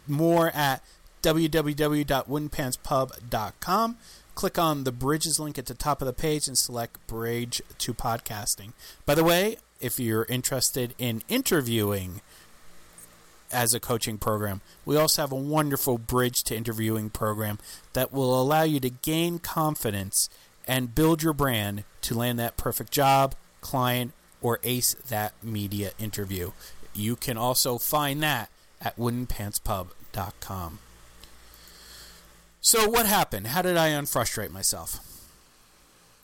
More 0.08 0.50
at 0.50 0.82
www.woodenpantspub.com. 1.22 3.98
Click 4.34 4.58
on 4.60 4.84
the 4.84 4.92
Bridges 4.92 5.40
link 5.40 5.60
at 5.60 5.68
the 5.68 5.74
top 5.74 6.02
of 6.02 6.08
the 6.08 6.14
page 6.14 6.48
and 6.48 6.58
select 6.58 7.06
Bridge 7.08 7.62
to 7.78 7.94
Podcasting. 7.94 8.74
By 9.06 9.16
the 9.16 9.24
way, 9.24 9.56
if 9.86 10.00
you're 10.00 10.26
interested 10.26 10.96
in 10.98 11.22
interviewing 11.30 12.20
as 13.52 13.76
a 13.76 13.80
coaching 13.80 14.18
program, 14.18 14.62
we 14.84 14.98
also 14.98 15.22
have 15.22 15.32
a 15.32 15.36
wonderful 15.36 16.00
bridge 16.00 16.44
to 16.44 16.56
interviewing 16.56 17.12
program 17.12 17.60
that 17.94 18.12
will 18.12 18.42
allow 18.42 18.64
you 18.64 18.80
to 18.80 18.90
gain 18.90 19.38
confidence 19.38 20.28
and 20.68 20.96
build 20.96 21.22
your 21.22 21.34
brand 21.34 21.84
to 22.02 22.16
land 22.16 22.40
that 22.40 22.58
perfect 22.58 22.92
job, 22.92 23.36
client, 23.62 24.12
or 24.42 24.60
ace 24.64 24.96
that 25.08 25.34
media 25.44 25.92
interview. 26.00 26.52
You 26.96 27.16
can 27.16 27.38
also 27.38 27.78
find 27.78 28.24
that 28.24 28.50
at 28.82 28.98
woodenpantspub.com. 28.98 30.80
So, 32.60 32.90
what 32.90 33.06
happened? 33.06 33.48
How 33.48 33.62
did 33.62 33.78
I 33.78 33.90
unfrustrate 33.90 34.50
myself? 34.50 35.00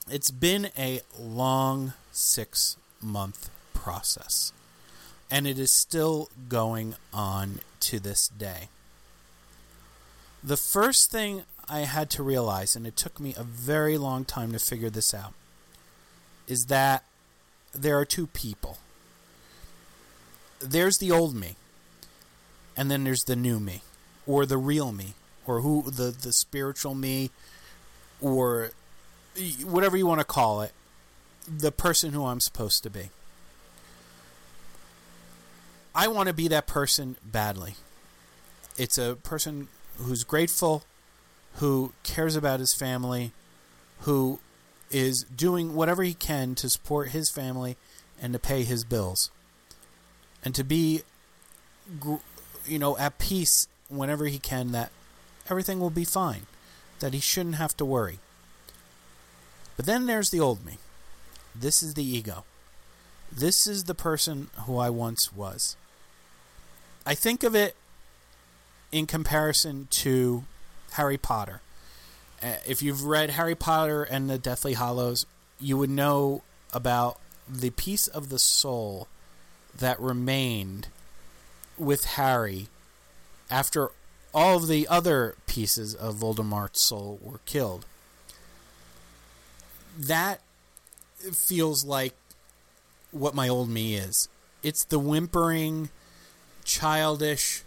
It's 0.09 0.31
been 0.31 0.69
a 0.75 1.01
long 1.19 1.93
six 2.11 2.77
month 3.03 3.49
process. 3.73 4.53
And 5.29 5.47
it 5.47 5.57
is 5.57 5.71
still 5.71 6.29
going 6.49 6.95
on 7.13 7.59
to 7.81 7.99
this 7.99 8.27
day. 8.27 8.69
The 10.43 10.57
first 10.57 11.11
thing 11.11 11.43
I 11.69 11.81
had 11.81 12.09
to 12.11 12.23
realize, 12.23 12.75
and 12.75 12.85
it 12.85 12.95
took 12.95 13.19
me 13.19 13.33
a 13.37 13.43
very 13.43 13.97
long 13.97 14.25
time 14.25 14.51
to 14.51 14.59
figure 14.59 14.89
this 14.89 15.13
out, 15.13 15.33
is 16.47 16.65
that 16.65 17.05
there 17.73 17.97
are 17.97 18.05
two 18.05 18.27
people. 18.27 18.77
There's 20.59 20.97
the 20.97 21.11
old 21.11 21.33
me, 21.35 21.55
and 22.75 22.91
then 22.91 23.03
there's 23.03 23.23
the 23.23 23.35
new 23.35 23.59
me, 23.59 23.81
or 24.27 24.45
the 24.45 24.57
real 24.57 24.91
me, 24.91 25.13
or 25.45 25.61
who 25.61 25.89
the 25.89 26.11
the 26.11 26.33
spiritual 26.33 26.95
me 26.95 27.31
or 28.19 28.71
whatever 29.63 29.97
you 29.97 30.05
want 30.05 30.19
to 30.19 30.25
call 30.25 30.61
it, 30.61 30.71
the 31.47 31.71
person 31.71 32.13
who 32.13 32.25
I'm 32.25 32.39
supposed 32.39 32.83
to 32.83 32.89
be. 32.89 33.09
I 35.93 36.07
want 36.07 36.27
to 36.27 36.33
be 36.33 36.47
that 36.47 36.67
person 36.67 37.17
badly. 37.23 37.75
It's 38.77 38.97
a 38.97 39.17
person 39.23 39.67
who's 39.97 40.23
grateful, 40.23 40.83
who 41.55 41.93
cares 42.03 42.35
about 42.35 42.59
his 42.59 42.73
family, 42.73 43.33
who 44.01 44.39
is 44.89 45.23
doing 45.23 45.75
whatever 45.75 46.03
he 46.03 46.13
can 46.13 46.55
to 46.55 46.69
support 46.69 47.09
his 47.09 47.29
family 47.29 47.77
and 48.21 48.33
to 48.33 48.39
pay 48.39 48.63
his 48.63 48.83
bills. 48.83 49.31
And 50.43 50.55
to 50.55 50.63
be, 50.63 51.01
you 52.65 52.79
know, 52.79 52.97
at 52.97 53.19
peace 53.19 53.67
whenever 53.89 54.25
he 54.25 54.39
can 54.39 54.71
that 54.71 54.91
everything 55.49 55.79
will 55.79 55.89
be 55.89 56.05
fine, 56.05 56.43
that 56.99 57.13
he 57.13 57.19
shouldn't 57.19 57.55
have 57.55 57.75
to 57.77 57.85
worry. 57.85 58.19
But 59.75 59.85
then 59.85 60.05
there's 60.05 60.29
the 60.29 60.39
old 60.39 60.65
me. 60.65 60.77
This 61.55 61.83
is 61.83 61.93
the 61.93 62.03
ego. 62.03 62.45
This 63.31 63.67
is 63.67 63.85
the 63.85 63.95
person 63.95 64.49
who 64.65 64.77
I 64.77 64.89
once 64.89 65.33
was. 65.33 65.75
I 67.05 67.15
think 67.15 67.43
of 67.43 67.55
it 67.55 67.75
in 68.91 69.07
comparison 69.07 69.87
to 69.91 70.43
Harry 70.93 71.17
Potter. 71.17 71.61
Uh, 72.43 72.55
if 72.67 72.81
you've 72.81 73.05
read 73.05 73.31
Harry 73.31 73.55
Potter 73.55 74.03
and 74.03 74.29
the 74.29 74.37
Deathly 74.37 74.73
Hallows, 74.73 75.25
you 75.59 75.77
would 75.77 75.89
know 75.89 76.43
about 76.73 77.19
the 77.47 77.69
piece 77.69 78.07
of 78.07 78.29
the 78.29 78.39
soul 78.39 79.07
that 79.77 79.99
remained 79.99 80.87
with 81.77 82.05
Harry 82.05 82.67
after 83.49 83.89
all 84.33 84.57
of 84.57 84.67
the 84.67 84.87
other 84.87 85.35
pieces 85.47 85.93
of 85.93 86.15
Voldemort's 86.15 86.81
soul 86.81 87.19
were 87.21 87.39
killed. 87.45 87.85
That 89.97 90.41
feels 91.35 91.83
like 91.85 92.13
what 93.11 93.35
my 93.35 93.47
old 93.47 93.69
me 93.69 93.95
is. 93.95 94.29
It's 94.63 94.83
the 94.83 94.99
whimpering, 94.99 95.89
childish, 96.63 97.63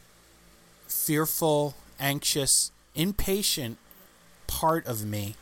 fearful, 0.87 1.75
anxious, 1.99 2.71
impatient 2.95 3.79
part 4.47 4.87
of 4.87 5.05
me 5.05 5.35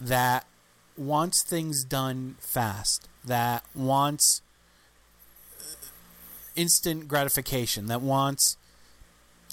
that 0.00 0.46
wants 0.96 1.42
things 1.42 1.84
done 1.84 2.36
fast, 2.38 3.08
that 3.24 3.64
wants 3.74 4.42
uh, 5.60 5.64
instant 6.54 7.08
gratification, 7.08 7.86
that 7.86 8.00
wants 8.00 8.56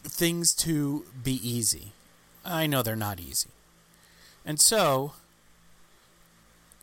things 0.03 0.53
to 0.53 1.05
be 1.23 1.39
easy. 1.47 1.91
I 2.45 2.67
know 2.67 2.81
they're 2.81 2.95
not 2.95 3.19
easy. 3.19 3.49
And 4.45 4.59
so 4.59 5.13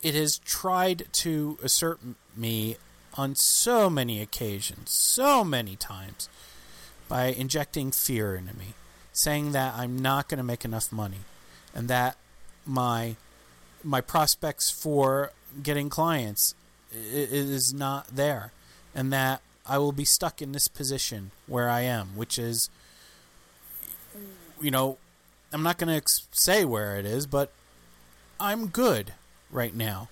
it 0.01 0.15
has 0.15 0.39
tried 0.39 1.05
to 1.11 1.57
assert 1.61 1.99
me 2.35 2.77
on 3.15 3.35
so 3.35 3.89
many 3.89 4.21
occasions, 4.21 4.91
so 4.91 5.43
many 5.43 5.75
times, 5.75 6.29
by 7.07 7.25
injecting 7.25 7.91
fear 7.91 8.35
into 8.35 8.55
me, 8.55 8.73
saying 9.11 9.51
that 9.51 9.75
I'm 9.75 9.99
not 9.99 10.29
going 10.29 10.37
to 10.37 10.43
make 10.43 10.65
enough 10.65 10.91
money, 10.91 11.19
and 11.75 11.87
that 11.87 12.15
my 12.65 13.15
my 13.83 13.99
prospects 13.99 14.69
for 14.69 15.31
getting 15.63 15.89
clients 15.89 16.53
is 16.93 17.73
not 17.73 18.07
there, 18.15 18.51
and 18.93 19.11
that 19.11 19.41
I 19.65 19.77
will 19.77 19.91
be 19.91 20.05
stuck 20.05 20.41
in 20.41 20.51
this 20.51 20.67
position 20.67 21.31
where 21.47 21.69
I 21.69 21.81
am, 21.81 22.15
which 22.15 22.37
is, 22.39 22.69
you 24.61 24.71
know, 24.71 24.97
I'm 25.51 25.63
not 25.63 25.77
going 25.77 25.99
to 25.99 26.07
say 26.31 26.63
where 26.63 26.97
it 26.97 27.05
is, 27.05 27.25
but 27.25 27.51
I'm 28.39 28.67
good 28.67 29.13
right 29.51 29.75
now. 29.75 30.09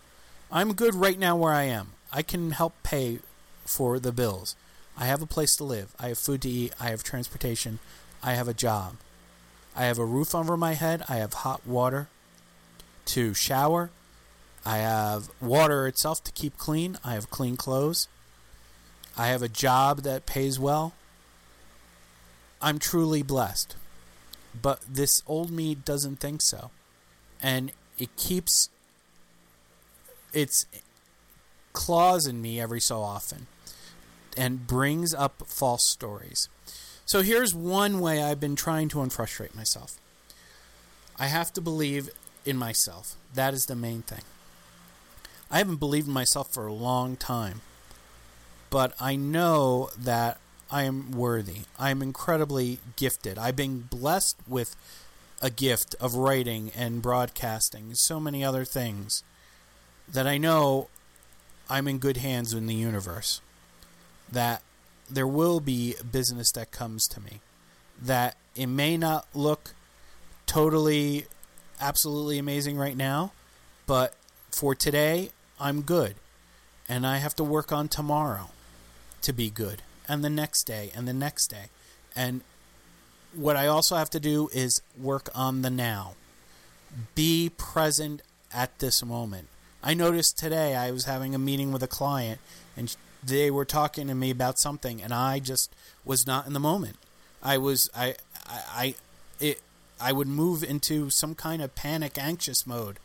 I'm 0.52 0.74
good 0.74 0.96
right 0.96 1.20
now 1.20 1.36
where 1.36 1.54
I 1.54 1.64
am. 1.64 1.94
I 2.12 2.22
can 2.22 2.52
help 2.52 2.74
pay 2.84 3.20
for 3.66 4.00
the 4.00 4.12
bills. 4.12 4.56
I 4.98 5.06
have 5.06 5.22
a 5.22 5.28
place 5.28 5.56
to 5.58 5.64
live. 5.64 5.96
I 6.00 6.10
have 6.10 6.18
food 6.18 6.42
to 6.42 6.50
eat. 6.50 6.74
I 6.80 6.90
have 6.90 7.04
transportation. 7.04 7.80
I 8.22 8.34
have 8.34 8.48
a 8.48 8.54
job. 8.54 8.96
I 9.76 9.86
have 9.86 10.00
a 10.00 10.06
roof 10.06 10.36
over 10.36 10.58
my 10.58 10.74
head. 10.74 11.04
I 11.08 11.18
have 11.18 11.34
hot 11.34 11.66
water 11.66 12.10
to 13.06 13.34
shower. 13.34 13.92
I 14.66 14.78
have 14.78 15.30
water 15.40 15.88
itself 15.88 16.24
to 16.26 16.32
keep 16.32 16.58
clean. 16.58 16.98
I 17.04 17.14
have 17.14 17.30
clean 17.30 17.56
clothes. 17.56 18.08
I 19.18 19.28
have 19.28 19.42
a 19.42 19.50
job 19.50 20.00
that 20.04 20.26
pays 20.26 20.60
well. 20.60 20.94
I'm 22.62 22.80
truly 22.80 23.22
blessed. 23.22 23.76
But 24.60 24.82
this 24.88 25.24
old 25.28 25.52
me 25.52 25.76
doesn't 25.76 26.20
think 26.20 26.42
so. 26.42 26.72
And 27.42 27.72
it 27.98 28.16
keeps 28.18 28.70
its 30.34 30.66
claws 31.74 32.28
in 32.28 32.42
me 32.42 32.60
every 32.60 32.82
so 32.82 33.02
often 33.02 33.48
and 34.38 34.68
brings 34.68 35.14
up 35.14 35.44
false 35.46 35.84
stories. 35.84 36.50
So 37.06 37.22
here's 37.22 37.56
one 37.56 38.00
way 38.00 38.22
I've 38.22 38.40
been 38.40 38.56
trying 38.56 38.90
to 38.90 38.98
unfrustrate 38.98 39.56
myself. 39.56 39.98
I 41.18 41.28
have 41.28 41.52
to 41.54 41.62
believe 41.62 42.10
in 42.46 42.56
myself. 42.58 43.16
That 43.34 43.54
is 43.54 43.66
the 43.66 43.76
main 43.76 44.02
thing. 44.04 44.22
I 45.52 45.58
haven't 45.58 45.78
believed 45.78 46.08
in 46.08 46.14
myself 46.14 46.54
for 46.54 46.68
a 46.68 46.74
long 46.74 47.16
time, 47.16 47.62
but 48.70 48.94
I 49.00 49.16
know 49.16 49.90
that 49.98 50.40
I 50.72 50.84
am 50.84 51.12
worthy. 51.12 51.62
I 51.80 51.90
am 51.90 52.02
incredibly 52.02 52.80
gifted. 52.96 53.40
I've 53.40 53.56
been 53.56 53.82
blessed 53.82 54.38
with 54.48 54.76
a 55.42 55.50
gift 55.50 55.96
of 56.00 56.16
writing 56.16 56.72
and 56.76 57.02
broadcasting, 57.02 57.96
so 57.96 58.20
many 58.20 58.44
other 58.44 58.66
things 58.66 59.24
that 60.12 60.28
I 60.28 60.38
know 60.38 60.90
I'm 61.70 61.88
in 61.88 62.00
good 62.00 62.18
hands 62.18 62.54
in 62.54 62.66
the 62.66 62.76
universe. 62.76 63.42
That 64.32 64.62
there 65.10 65.28
will 65.28 65.60
be 65.60 65.96
business 66.12 66.52
that 66.54 66.72
comes 66.72 67.08
to 67.10 67.20
me. 67.20 67.42
That 68.02 68.36
it 68.56 68.68
may 68.68 68.98
not 68.98 69.28
look 69.34 69.74
totally, 70.46 71.26
absolutely 71.80 72.38
amazing 72.38 72.78
right 72.78 72.98
now, 72.98 73.32
but 73.86 74.14
for 74.52 74.76
today, 74.76 75.30
I'm 75.60 75.82
good. 75.82 76.16
And 76.88 77.06
I 77.06 77.18
have 77.18 77.36
to 77.36 77.44
work 77.44 77.72
on 77.72 77.88
tomorrow 77.88 78.50
to 79.22 79.34
be 79.34 79.50
good, 79.50 79.84
and 80.08 80.24
the 80.24 80.30
next 80.30 80.64
day, 80.64 80.92
and 80.96 81.08
the 81.08 81.14
next 81.14 81.48
day. 81.48 81.66
And 82.16 82.42
what 83.36 83.56
I 83.56 83.68
also 83.68 83.96
have 83.96 84.10
to 84.12 84.20
do 84.20 84.50
is 84.54 84.82
work 85.00 85.30
on 85.36 85.62
the 85.62 85.70
now. 85.70 86.16
Be 87.14 87.52
present 87.56 88.22
at 88.52 88.80
this 88.80 89.06
moment. 89.06 89.48
I 89.82 89.94
noticed 89.94 90.38
today 90.38 90.76
I 90.76 90.92
was 90.92 91.06
having 91.06 91.34
a 91.34 91.40
meeting 91.40 91.72
with 91.72 91.84
a 91.84 91.88
client 91.88 92.40
and 92.76 92.96
they 93.24 93.50
were 93.50 93.66
talking 93.66 94.08
to 94.08 94.16
me 94.16 94.30
about 94.30 94.60
something 94.60 95.02
and 95.02 95.14
I 95.14 95.40
just 95.40 95.74
was 96.04 96.28
not 96.28 96.48
in 96.48 96.54
the 96.54 96.60
moment. 96.60 96.98
I 97.42 97.58
was 97.58 97.90
I 97.96 98.16
I, 98.46 98.62
I 98.74 98.96
it 99.40 99.62
I 100.00 100.12
would 100.12 100.28
move 100.28 100.64
into 100.64 101.10
some 101.10 101.36
kind 101.36 101.62
of 101.62 101.76
panic 101.76 102.18
anxious 102.18 102.68
mode 102.68 103.00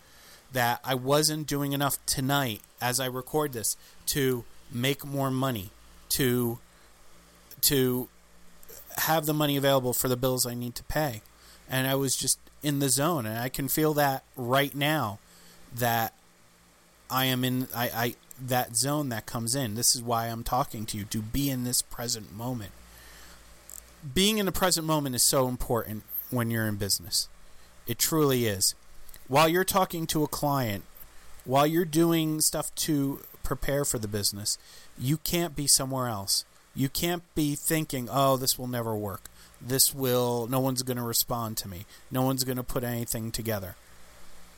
that 0.52 0.80
I 0.84 0.94
wasn't 0.94 1.46
doing 1.46 1.72
enough 1.72 1.98
tonight 2.06 2.60
as 2.80 3.00
I 3.00 3.06
record 3.06 3.52
this 3.52 3.76
to 4.06 4.44
make 4.72 5.04
more 5.04 5.30
money 5.30 5.70
to 6.10 6.58
to 7.62 8.08
have 8.98 9.26
the 9.26 9.34
money 9.34 9.56
available 9.56 9.92
for 9.92 10.08
the 10.08 10.16
bills 10.16 10.46
I 10.46 10.54
need 10.54 10.74
to 10.76 10.84
pay. 10.84 11.22
And 11.68 11.86
I 11.86 11.94
was 11.94 12.16
just 12.16 12.38
in 12.62 12.78
the 12.78 12.88
zone 12.88 13.26
and 13.26 13.38
I 13.38 13.48
can 13.48 13.68
feel 13.68 13.94
that 13.94 14.24
right 14.36 14.74
now 14.74 15.18
that 15.74 16.14
I 17.14 17.26
am 17.26 17.44
in 17.44 17.68
I, 17.74 17.90
I 17.94 18.14
that 18.44 18.74
zone 18.74 19.08
that 19.10 19.24
comes 19.24 19.54
in. 19.54 19.76
This 19.76 19.94
is 19.94 20.02
why 20.02 20.26
I'm 20.26 20.42
talking 20.42 20.84
to 20.86 20.98
you 20.98 21.04
to 21.04 21.22
be 21.22 21.48
in 21.48 21.62
this 21.62 21.80
present 21.80 22.34
moment. 22.34 22.72
Being 24.12 24.38
in 24.38 24.46
the 24.46 24.52
present 24.52 24.84
moment 24.84 25.14
is 25.14 25.22
so 25.22 25.46
important 25.46 26.02
when 26.30 26.50
you're 26.50 26.66
in 26.66 26.74
business. 26.74 27.28
It 27.86 27.98
truly 27.98 28.46
is. 28.46 28.74
While 29.28 29.48
you're 29.48 29.64
talking 29.64 30.08
to 30.08 30.24
a 30.24 30.28
client, 30.28 30.82
while 31.44 31.68
you're 31.68 31.84
doing 31.84 32.40
stuff 32.40 32.74
to 32.86 33.20
prepare 33.44 33.84
for 33.84 33.98
the 33.98 34.08
business, 34.08 34.58
you 34.98 35.18
can't 35.18 35.54
be 35.54 35.68
somewhere 35.68 36.08
else. 36.08 36.44
You 36.74 36.88
can't 36.88 37.22
be 37.36 37.54
thinking, 37.54 38.08
"Oh, 38.10 38.36
this 38.36 38.58
will 38.58 38.66
never 38.66 38.96
work. 38.96 39.30
This 39.60 39.94
will 39.94 40.48
no 40.48 40.58
one's 40.58 40.82
going 40.82 40.96
to 40.96 41.02
respond 41.04 41.58
to 41.58 41.68
me. 41.68 41.86
No 42.10 42.22
one's 42.22 42.42
going 42.42 42.56
to 42.56 42.64
put 42.64 42.82
anything 42.82 43.30
together." 43.30 43.76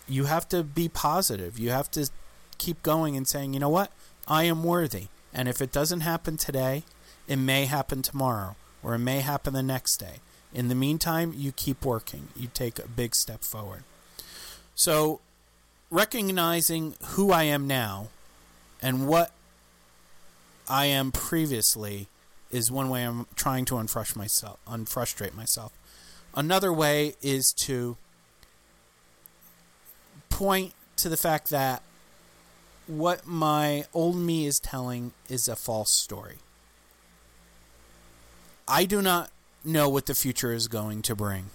You 0.08 0.24
have 0.24 0.48
to 0.50 0.62
be 0.62 0.88
positive. 0.88 1.58
You 1.58 1.70
have 1.70 1.90
to 1.90 2.08
keep 2.58 2.82
going 2.82 3.16
and 3.16 3.26
saying, 3.26 3.54
you 3.54 3.60
know 3.60 3.68
what? 3.68 3.90
I 4.28 4.44
am 4.44 4.64
worthy. 4.64 5.08
And 5.32 5.48
if 5.48 5.60
it 5.60 5.72
doesn't 5.72 6.00
happen 6.00 6.36
today, 6.36 6.84
it 7.28 7.36
may 7.36 7.66
happen 7.66 8.02
tomorrow 8.02 8.56
or 8.82 8.94
it 8.94 9.00
may 9.00 9.20
happen 9.20 9.52
the 9.52 9.62
next 9.62 9.98
day. 9.98 10.20
In 10.52 10.68
the 10.68 10.74
meantime, 10.74 11.34
you 11.36 11.52
keep 11.52 11.84
working. 11.84 12.28
You 12.36 12.48
take 12.52 12.78
a 12.78 12.88
big 12.88 13.14
step 13.14 13.42
forward. 13.42 13.82
So, 14.74 15.20
recognizing 15.90 16.94
who 17.08 17.30
I 17.30 17.44
am 17.44 17.66
now 17.66 18.08
and 18.80 19.06
what 19.06 19.32
I 20.68 20.86
am 20.86 21.12
previously 21.12 22.08
is 22.50 22.70
one 22.70 22.88
way 22.88 23.02
I'm 23.04 23.26
trying 23.34 23.64
to 23.66 23.74
unfrustrate 23.74 24.16
myself. 24.16 24.58
Unfrustrate 24.66 25.34
myself. 25.34 25.72
Another 26.34 26.72
way 26.72 27.14
is 27.22 27.52
to 27.54 27.96
point 30.28 30.74
to 30.96 31.08
the 31.08 31.16
fact 31.16 31.50
that 31.50 31.82
what 32.86 33.26
my 33.26 33.84
old 33.92 34.16
me 34.16 34.46
is 34.46 34.60
telling 34.60 35.12
is 35.28 35.48
a 35.48 35.56
false 35.56 35.90
story. 35.90 36.36
I 38.68 38.84
do 38.84 39.02
not 39.02 39.30
know 39.64 39.88
what 39.88 40.06
the 40.06 40.14
future 40.14 40.52
is 40.52 40.68
going 40.68 41.02
to 41.02 41.14
bring. 41.14 41.46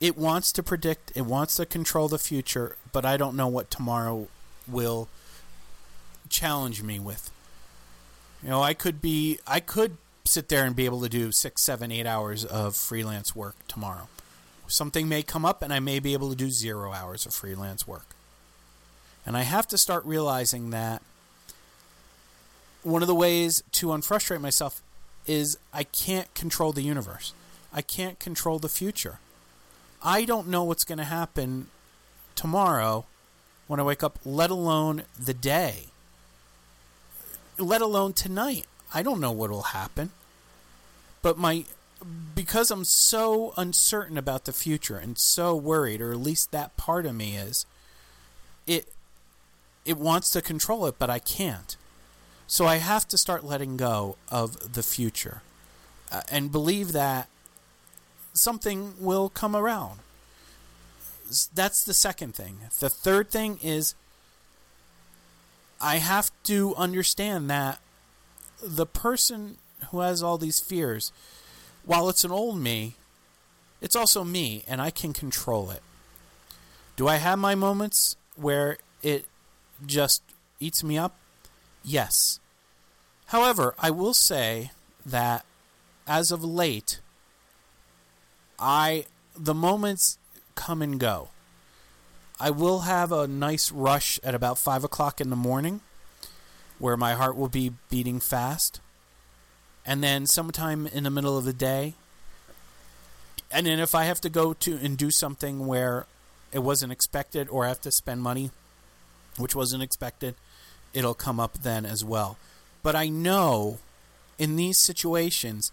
It 0.00 0.16
wants 0.16 0.52
to 0.52 0.62
predict, 0.62 1.12
it 1.14 1.22
wants 1.22 1.56
to 1.56 1.66
control 1.66 2.08
the 2.08 2.18
future, 2.18 2.76
but 2.90 3.04
I 3.04 3.16
don't 3.16 3.36
know 3.36 3.46
what 3.46 3.70
tomorrow 3.70 4.28
will 4.66 5.08
challenge 6.28 6.82
me 6.82 6.98
with. 6.98 7.30
You 8.42 8.48
know, 8.48 8.62
I 8.62 8.74
could 8.74 9.00
be, 9.00 9.38
I 9.46 9.60
could 9.60 9.96
sit 10.24 10.48
there 10.48 10.64
and 10.64 10.74
be 10.74 10.84
able 10.84 11.00
to 11.02 11.08
do 11.08 11.30
six, 11.30 11.62
seven, 11.62 11.92
eight 11.92 12.06
hours 12.06 12.44
of 12.44 12.74
freelance 12.74 13.36
work 13.36 13.54
tomorrow. 13.68 14.08
Something 14.66 15.08
may 15.08 15.22
come 15.22 15.44
up 15.44 15.62
and 15.62 15.72
I 15.72 15.78
may 15.78 16.00
be 16.00 16.14
able 16.14 16.30
to 16.30 16.36
do 16.36 16.50
zero 16.50 16.92
hours 16.92 17.26
of 17.26 17.34
freelance 17.34 17.86
work. 17.86 18.06
And 19.24 19.36
I 19.36 19.42
have 19.42 19.66
to 19.68 19.78
start 19.78 20.04
realizing 20.04 20.70
that 20.70 21.02
one 22.82 23.02
of 23.02 23.08
the 23.08 23.14
ways 23.14 23.62
to 23.72 23.88
unfrustrate 23.88 24.40
myself 24.40 24.82
is 25.26 25.58
I 25.72 25.84
can't 25.84 26.32
control 26.34 26.72
the 26.72 26.82
universe. 26.82 27.32
I 27.72 27.82
can't 27.82 28.18
control 28.18 28.58
the 28.58 28.68
future. 28.68 29.18
I 30.02 30.24
don't 30.24 30.48
know 30.48 30.64
what's 30.64 30.84
going 30.84 30.98
to 30.98 31.04
happen 31.04 31.68
tomorrow 32.34 33.06
when 33.68 33.78
I 33.78 33.84
wake 33.84 34.02
up, 34.02 34.18
let 34.24 34.50
alone 34.50 35.04
the 35.18 35.34
day. 35.34 35.86
Let 37.56 37.80
alone 37.80 38.12
tonight. 38.12 38.66
I 38.92 39.02
don't 39.02 39.20
know 39.20 39.30
what 39.30 39.50
will 39.50 39.62
happen. 39.62 40.10
But 41.22 41.38
my 41.38 41.64
because 42.34 42.72
I'm 42.72 42.84
so 42.84 43.54
uncertain 43.56 44.18
about 44.18 44.44
the 44.44 44.52
future 44.52 44.96
and 44.96 45.16
so 45.16 45.54
worried, 45.54 46.00
or 46.00 46.10
at 46.10 46.18
least 46.18 46.50
that 46.50 46.76
part 46.76 47.06
of 47.06 47.14
me 47.14 47.36
is, 47.36 47.64
it 48.66 48.88
it 49.84 49.98
wants 49.98 50.30
to 50.30 50.42
control 50.42 50.86
it, 50.86 50.98
but 50.98 51.10
I 51.10 51.18
can't. 51.18 51.76
So 52.46 52.66
I 52.66 52.76
have 52.76 53.08
to 53.08 53.18
start 53.18 53.44
letting 53.44 53.76
go 53.76 54.16
of 54.30 54.74
the 54.74 54.82
future 54.82 55.42
uh, 56.10 56.20
and 56.30 56.52
believe 56.52 56.92
that 56.92 57.28
something 58.34 58.94
will 59.00 59.28
come 59.28 59.56
around. 59.56 60.00
That's 61.54 61.82
the 61.82 61.94
second 61.94 62.34
thing. 62.34 62.58
The 62.78 62.90
third 62.90 63.30
thing 63.30 63.58
is 63.62 63.94
I 65.80 65.96
have 65.96 66.30
to 66.44 66.74
understand 66.76 67.48
that 67.50 67.80
the 68.62 68.86
person 68.86 69.56
who 69.90 70.00
has 70.00 70.22
all 70.22 70.38
these 70.38 70.60
fears, 70.60 71.10
while 71.84 72.08
it's 72.08 72.24
an 72.24 72.30
old 72.30 72.58
me, 72.58 72.94
it's 73.80 73.96
also 73.96 74.22
me 74.22 74.62
and 74.68 74.80
I 74.80 74.90
can 74.90 75.12
control 75.12 75.70
it. 75.70 75.82
Do 76.96 77.08
I 77.08 77.16
have 77.16 77.38
my 77.38 77.54
moments 77.54 78.16
where 78.36 78.76
it 79.02 79.26
just 79.84 80.22
eats 80.60 80.82
me 80.84 80.98
up? 80.98 81.16
Yes. 81.84 82.40
However, 83.26 83.74
I 83.78 83.90
will 83.90 84.14
say 84.14 84.70
that 85.04 85.44
as 86.06 86.30
of 86.30 86.44
late, 86.44 87.00
I 88.58 89.06
the 89.36 89.54
moments 89.54 90.18
come 90.54 90.82
and 90.82 91.00
go. 91.00 91.28
I 92.38 92.50
will 92.50 92.80
have 92.80 93.12
a 93.12 93.26
nice 93.26 93.70
rush 93.72 94.20
at 94.22 94.34
about 94.34 94.58
five 94.58 94.84
o'clock 94.84 95.20
in 95.20 95.30
the 95.30 95.36
morning, 95.36 95.80
where 96.78 96.96
my 96.96 97.14
heart 97.14 97.36
will 97.36 97.48
be 97.48 97.72
beating 97.88 98.20
fast, 98.20 98.80
and 99.86 100.02
then 100.02 100.26
sometime 100.26 100.86
in 100.86 101.04
the 101.04 101.10
middle 101.10 101.38
of 101.38 101.44
the 101.44 101.52
day, 101.52 101.94
and 103.50 103.66
then 103.66 103.78
if 103.78 103.94
I 103.94 104.04
have 104.04 104.20
to 104.22 104.28
go 104.28 104.52
to 104.54 104.76
and 104.76 104.96
do 104.96 105.10
something 105.10 105.66
where 105.66 106.06
it 106.52 106.60
wasn't 106.60 106.92
expected, 106.92 107.48
or 107.48 107.64
I 107.64 107.68
have 107.68 107.80
to 107.82 107.90
spend 107.90 108.22
money 108.22 108.50
which 109.36 109.54
wasn't 109.54 109.82
expected, 109.82 110.34
it'll 110.92 111.14
come 111.14 111.40
up 111.40 111.58
then 111.62 111.84
as 111.84 112.04
well. 112.04 112.36
But 112.82 112.96
I 112.96 113.08
know 113.08 113.78
in 114.38 114.56
these 114.56 114.78
situations 114.78 115.72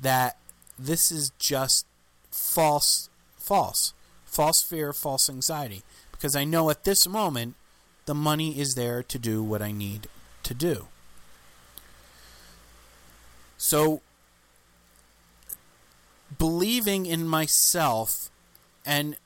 that 0.00 0.36
this 0.78 1.10
is 1.10 1.30
just 1.38 1.86
false, 2.30 3.08
false, 3.36 3.92
false 4.24 4.62
fear, 4.62 4.92
false 4.92 5.28
anxiety. 5.28 5.82
Because 6.12 6.34
I 6.34 6.44
know 6.44 6.70
at 6.70 6.84
this 6.84 7.06
moment 7.08 7.54
the 8.06 8.14
money 8.14 8.58
is 8.58 8.74
there 8.74 9.02
to 9.02 9.18
do 9.18 9.42
what 9.42 9.62
I 9.62 9.70
need 9.70 10.08
to 10.44 10.54
do. 10.54 10.86
So, 13.56 14.02
believing 16.38 17.06
in 17.06 17.26
myself 17.26 18.30
and 18.86 19.16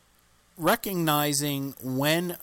recognizing 0.57 1.75
when 1.83 2.37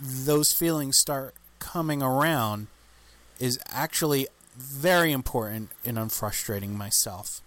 those 0.00 0.52
feelings 0.52 0.96
start 0.96 1.34
coming 1.58 2.02
around 2.02 2.66
is 3.38 3.58
actually 3.70 4.28
very 4.56 5.12
important 5.12 5.70
in 5.84 5.98
unfrustrating 5.98 6.76
myself. 6.76 7.40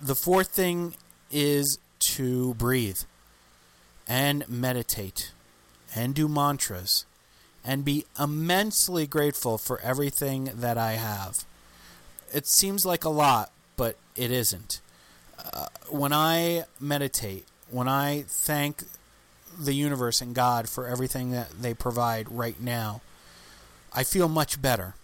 The 0.00 0.14
fourth 0.14 0.48
thing 0.48 0.94
is 1.30 1.78
to 2.00 2.54
breathe 2.54 3.00
and 4.08 4.48
meditate 4.48 5.32
and 5.94 6.14
do 6.14 6.28
mantras 6.28 7.04
and 7.64 7.84
be 7.84 8.04
immensely 8.18 9.06
grateful 9.06 9.58
for 9.58 9.80
everything 9.80 10.50
that 10.54 10.76
I 10.76 10.92
have. 10.92 11.44
It 12.34 12.46
seems 12.46 12.84
like 12.84 13.04
a 13.04 13.10
lot, 13.10 13.52
but 13.76 13.96
it 14.16 14.30
isn't. 14.30 14.80
Uh, 15.38 15.66
when 15.88 16.12
I 16.12 16.64
meditate, 16.80 17.46
when 17.70 17.88
I 17.88 18.24
thank 18.26 18.84
the 19.58 19.74
universe 19.74 20.20
and 20.20 20.34
God 20.34 20.68
for 20.68 20.86
everything 20.86 21.30
that 21.32 21.50
they 21.62 21.74
provide 21.74 22.30
right 22.30 22.60
now, 22.60 23.00
I 23.94 24.04
feel 24.04 24.28
much 24.28 24.60
better. 24.60 24.94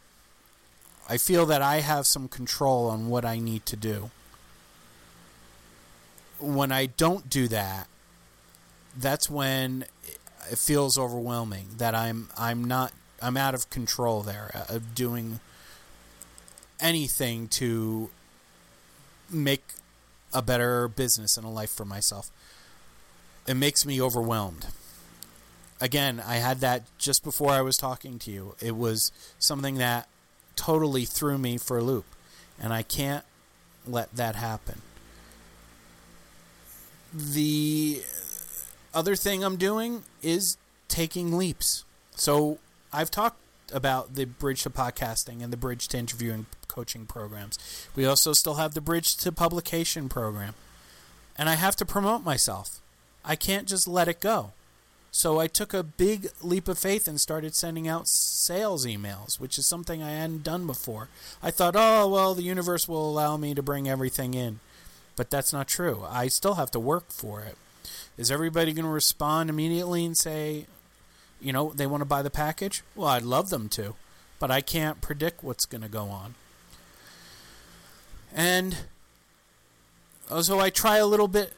I 1.08 1.16
feel 1.16 1.46
that 1.46 1.62
I 1.62 1.80
have 1.80 2.06
some 2.06 2.28
control 2.28 2.88
on 2.88 3.08
what 3.08 3.24
I 3.24 3.38
need 3.38 3.64
to 3.66 3.76
do. 3.76 4.10
When 6.38 6.70
I 6.70 6.86
don't 6.86 7.28
do 7.28 7.48
that, 7.48 7.88
that's 8.96 9.30
when 9.30 9.84
it 10.50 10.58
feels 10.58 10.98
overwhelming 10.98 11.68
that 11.78 11.94
I'm 11.94 12.28
I'm 12.36 12.64
not 12.64 12.92
I'm 13.20 13.36
out 13.36 13.54
of 13.54 13.70
control 13.70 14.22
there 14.22 14.50
uh, 14.54 14.74
of 14.74 14.94
doing 14.94 15.40
anything 16.80 17.48
to 17.48 18.10
make 19.30 19.64
a 20.32 20.42
better 20.42 20.88
business 20.88 21.36
and 21.36 21.44
a 21.46 21.50
life 21.50 21.70
for 21.70 21.84
myself 21.84 22.30
it 23.48 23.54
makes 23.54 23.86
me 23.86 24.00
overwhelmed. 24.00 24.66
Again, 25.80 26.22
I 26.24 26.36
had 26.36 26.60
that 26.60 26.82
just 26.98 27.24
before 27.24 27.50
I 27.50 27.62
was 27.62 27.78
talking 27.78 28.18
to 28.20 28.30
you. 28.30 28.54
It 28.60 28.76
was 28.76 29.10
something 29.38 29.76
that 29.76 30.06
totally 30.54 31.06
threw 31.06 31.38
me 31.38 31.56
for 31.56 31.78
a 31.78 31.82
loop, 31.82 32.04
and 32.60 32.72
I 32.72 32.82
can't 32.82 33.24
let 33.86 34.14
that 34.14 34.36
happen. 34.36 34.82
The 37.14 38.02
other 38.92 39.16
thing 39.16 39.42
I'm 39.42 39.56
doing 39.56 40.04
is 40.22 40.58
taking 40.88 41.38
leaps. 41.38 41.84
So 42.16 42.58
I've 42.92 43.10
talked 43.10 43.40
about 43.72 44.14
the 44.14 44.26
Bridge 44.26 44.62
to 44.64 44.70
Podcasting 44.70 45.42
and 45.42 45.52
the 45.52 45.56
Bridge 45.56 45.88
to 45.88 45.98
Interviewing 45.98 46.46
coaching 46.66 47.06
programs. 47.06 47.58
We 47.96 48.04
also 48.04 48.34
still 48.34 48.54
have 48.54 48.74
the 48.74 48.80
Bridge 48.82 49.16
to 49.18 49.32
Publication 49.32 50.10
program. 50.10 50.54
And 51.36 51.48
I 51.48 51.54
have 51.54 51.76
to 51.76 51.86
promote 51.86 52.24
myself. 52.24 52.80
I 53.28 53.36
can't 53.36 53.68
just 53.68 53.86
let 53.86 54.08
it 54.08 54.20
go. 54.20 54.52
So 55.10 55.38
I 55.38 55.46
took 55.46 55.72
a 55.72 55.82
big 55.82 56.30
leap 56.42 56.66
of 56.68 56.78
faith 56.78 57.06
and 57.06 57.20
started 57.20 57.54
sending 57.54 57.86
out 57.86 58.08
sales 58.08 58.86
emails, 58.86 59.38
which 59.38 59.58
is 59.58 59.66
something 59.66 60.02
I 60.02 60.12
hadn't 60.12 60.44
done 60.44 60.66
before. 60.66 61.08
I 61.42 61.50
thought, 61.50 61.74
oh, 61.76 62.08
well, 62.08 62.34
the 62.34 62.42
universe 62.42 62.88
will 62.88 63.08
allow 63.08 63.36
me 63.36 63.54
to 63.54 63.62
bring 63.62 63.88
everything 63.88 64.34
in. 64.34 64.60
But 65.16 65.30
that's 65.30 65.52
not 65.52 65.68
true. 65.68 66.04
I 66.08 66.28
still 66.28 66.54
have 66.54 66.70
to 66.72 66.80
work 66.80 67.10
for 67.10 67.40
it. 67.40 67.56
Is 68.16 68.30
everybody 68.30 68.72
going 68.72 68.84
to 68.84 68.90
respond 68.90 69.50
immediately 69.50 70.04
and 70.04 70.16
say, 70.16 70.66
you 71.40 71.52
know, 71.52 71.72
they 71.74 71.86
want 71.86 72.00
to 72.00 72.06
buy 72.06 72.22
the 72.22 72.30
package? 72.30 72.82
Well, 72.94 73.08
I'd 73.08 73.22
love 73.22 73.50
them 73.50 73.68
to, 73.70 73.94
but 74.38 74.50
I 74.50 74.60
can't 74.60 75.00
predict 75.00 75.44
what's 75.44 75.66
going 75.66 75.82
to 75.82 75.88
go 75.88 76.04
on. 76.04 76.34
And 78.34 78.76
uh, 80.30 80.42
so 80.42 80.58
I 80.58 80.70
try 80.70 80.96
a 80.98 81.06
little 81.06 81.28
bit 81.28 81.54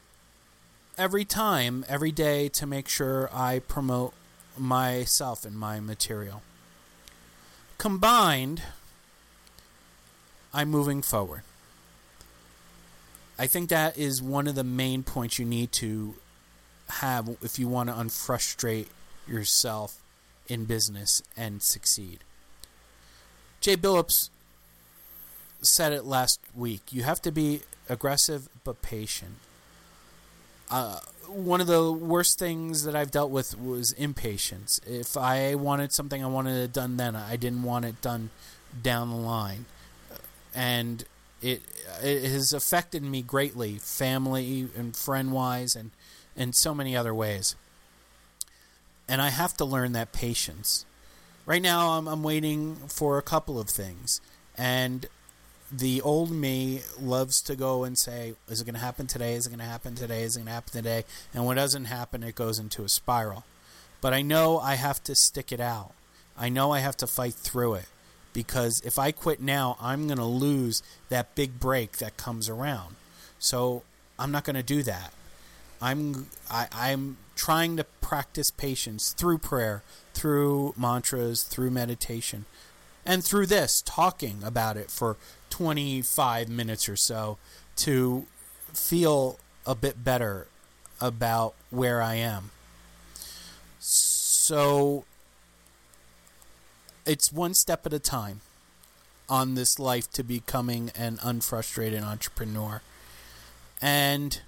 every 0.97 1.25
time, 1.25 1.85
every 1.87 2.11
day 2.11 2.49
to 2.49 2.65
make 2.65 2.87
sure 2.87 3.29
I 3.33 3.59
promote 3.59 4.13
myself 4.57 5.45
and 5.45 5.57
my 5.57 5.79
material. 5.79 6.41
Combined, 7.77 8.61
I'm 10.53 10.69
moving 10.69 11.01
forward. 11.01 11.41
I 13.39 13.47
think 13.47 13.69
that 13.69 13.97
is 13.97 14.21
one 14.21 14.47
of 14.47 14.55
the 14.55 14.63
main 14.63 15.01
points 15.01 15.39
you 15.39 15.45
need 15.45 15.71
to 15.73 16.15
have 16.89 17.37
if 17.41 17.57
you 17.57 17.67
want 17.67 17.89
to 17.89 17.95
unfrustrate 17.95 18.87
yourself 19.27 19.99
in 20.47 20.65
business 20.65 21.21
and 21.35 21.61
succeed. 21.61 22.19
Jay 23.61 23.77
Billups 23.77 24.29
said 25.61 25.93
it 25.93 26.03
last 26.03 26.39
week. 26.55 26.91
You 26.91 27.03
have 27.03 27.21
to 27.21 27.31
be 27.31 27.61
aggressive 27.87 28.49
but 28.63 28.81
patient. 28.81 29.35
Uh, 30.71 30.99
one 31.27 31.61
of 31.61 31.67
the 31.67 31.91
worst 31.91 32.39
things 32.39 32.83
that 32.85 32.95
I've 32.95 33.11
dealt 33.11 33.29
with 33.29 33.59
was 33.59 33.91
impatience. 33.91 34.79
If 34.87 35.17
I 35.17 35.55
wanted 35.55 35.91
something, 35.91 36.23
I 36.23 36.27
wanted 36.27 36.55
it 36.55 36.73
done 36.73 36.97
then. 36.97 37.15
I 37.15 37.35
didn't 37.35 37.63
want 37.63 37.85
it 37.85 38.01
done 38.01 38.29
down 38.81 39.09
the 39.09 39.15
line, 39.17 39.65
and 40.55 41.03
it 41.41 41.61
it 42.01 42.23
has 42.23 42.53
affected 42.53 43.03
me 43.03 43.21
greatly, 43.21 43.77
family 43.77 44.69
and 44.75 44.95
friend 44.95 45.31
wise, 45.31 45.75
and 45.75 45.91
in 46.35 46.53
so 46.53 46.73
many 46.73 46.95
other 46.95 47.13
ways. 47.13 47.55
And 49.07 49.21
I 49.21 49.29
have 49.29 49.55
to 49.57 49.65
learn 49.65 49.91
that 49.91 50.13
patience. 50.13 50.85
Right 51.45 51.61
now, 51.61 51.91
I'm, 51.91 52.07
I'm 52.07 52.23
waiting 52.23 52.77
for 52.87 53.17
a 53.17 53.21
couple 53.21 53.59
of 53.59 53.69
things, 53.69 54.21
and 54.57 55.05
the 55.71 56.01
old 56.01 56.31
me 56.31 56.81
loves 56.99 57.41
to 57.43 57.55
go 57.55 57.83
and 57.83 57.97
say, 57.97 58.35
"Is 58.49 58.61
it 58.61 58.65
going 58.65 58.75
to 58.75 58.81
happen 58.81 59.07
today? 59.07 59.35
Is 59.35 59.47
it 59.47 59.49
going 59.49 59.59
to 59.59 59.65
happen 59.65 59.95
today? 59.95 60.23
Is 60.23 60.35
it 60.35 60.39
going 60.39 60.47
to 60.47 60.53
happen 60.53 60.73
today?" 60.73 61.05
And 61.33 61.45
when 61.45 61.57
it 61.57 61.61
doesn't 61.61 61.85
happen, 61.85 62.23
it 62.23 62.35
goes 62.35 62.59
into 62.59 62.83
a 62.83 62.89
spiral. 62.89 63.45
But 64.01 64.13
I 64.13 64.21
know 64.21 64.59
I 64.59 64.75
have 64.75 65.03
to 65.05 65.15
stick 65.15 65.51
it 65.51 65.59
out. 65.59 65.93
I 66.37 66.49
know 66.49 66.71
I 66.71 66.79
have 66.79 66.97
to 66.97 67.07
fight 67.07 67.35
through 67.35 67.75
it 67.75 67.85
because 68.33 68.81
if 68.81 68.97
I 68.97 69.11
quit 69.11 69.39
now, 69.39 69.77
I'm 69.79 70.07
going 70.07 70.17
to 70.17 70.25
lose 70.25 70.81
that 71.09 71.35
big 71.35 71.59
break 71.59 71.97
that 71.97 72.17
comes 72.17 72.49
around. 72.49 72.95
So 73.39 73.83
I'm 74.17 74.31
not 74.31 74.43
going 74.43 74.55
to 74.55 74.63
do 74.63 74.83
that. 74.83 75.13
I'm 75.81 76.27
I, 76.49 76.67
I'm 76.71 77.17
trying 77.35 77.77
to 77.77 77.83
practice 77.83 78.51
patience 78.51 79.13
through 79.13 79.39
prayer, 79.39 79.83
through 80.13 80.73
mantras, 80.77 81.43
through 81.43 81.71
meditation, 81.71 82.45
and 83.05 83.23
through 83.23 83.47
this 83.47 83.81
talking 83.85 84.43
about 84.43 84.77
it 84.77 84.91
for 84.91 85.17
25 85.51 86.49
minutes 86.49 86.89
or 86.89 86.95
so 86.95 87.37
to 87.75 88.25
feel 88.73 89.37
a 89.65 89.75
bit 89.75 90.03
better 90.03 90.47
about 90.99 91.53
where 91.69 92.01
I 92.01 92.15
am. 92.15 92.49
So 93.79 95.05
it's 97.05 97.31
one 97.31 97.53
step 97.53 97.85
at 97.85 97.93
a 97.93 97.99
time 97.99 98.41
on 99.29 99.55
this 99.55 99.79
life 99.79 100.11
to 100.11 100.23
becoming 100.23 100.91
an 100.95 101.19
unfrustrated 101.23 102.03
entrepreneur. 102.03 102.81
And 103.81 104.41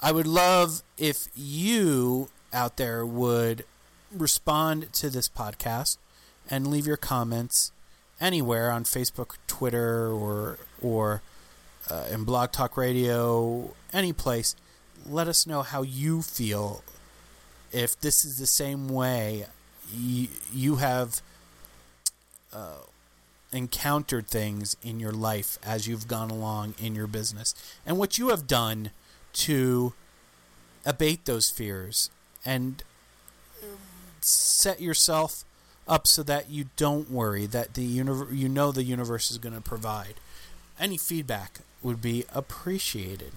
I 0.00 0.12
would 0.12 0.26
love 0.26 0.82
if 0.98 1.28
you 1.34 2.28
out 2.52 2.76
there 2.76 3.06
would 3.06 3.64
respond 4.12 4.92
to 4.94 5.10
this 5.10 5.28
podcast 5.28 5.98
and 6.50 6.66
leave 6.66 6.86
your 6.86 6.96
comments 6.96 7.72
anywhere 8.20 8.70
on 8.70 8.84
Facebook, 8.84 9.36
Twitter, 9.46 10.10
or 10.10 10.58
or 10.82 11.22
uh, 11.90 12.06
in 12.10 12.24
Blog 12.24 12.52
Talk 12.52 12.76
Radio, 12.76 13.74
any 13.92 14.12
place. 14.12 14.56
Let 15.08 15.28
us 15.28 15.46
know 15.46 15.62
how 15.62 15.82
you 15.82 16.22
feel. 16.22 16.82
If 17.72 17.98
this 18.00 18.24
is 18.24 18.38
the 18.38 18.46
same 18.46 18.88
way 18.88 19.46
you, 19.92 20.28
you 20.52 20.76
have 20.76 21.20
uh, 22.52 22.78
encountered 23.52 24.28
things 24.28 24.76
in 24.82 24.98
your 24.98 25.12
life 25.12 25.58
as 25.64 25.86
you've 25.86 26.08
gone 26.08 26.30
along 26.30 26.74
in 26.78 26.94
your 26.94 27.06
business, 27.06 27.54
and 27.84 27.98
what 27.98 28.18
you 28.18 28.30
have 28.30 28.46
done 28.46 28.90
to 29.34 29.92
abate 30.84 31.24
those 31.24 31.50
fears 31.50 32.10
and 32.44 32.82
set 34.20 34.80
yourself 34.80 35.44
up 35.88 36.06
so 36.06 36.22
that 36.22 36.50
you 36.50 36.66
don't 36.76 37.10
worry 37.10 37.46
that 37.46 37.74
the 37.74 37.82
universe 37.82 38.32
you 38.32 38.48
know 38.48 38.72
the 38.72 38.82
universe 38.82 39.30
is 39.30 39.38
going 39.38 39.54
to 39.54 39.60
provide. 39.60 40.14
Any 40.78 40.96
feedback 40.96 41.60
would 41.82 42.02
be 42.02 42.24
appreciated. 42.34 43.32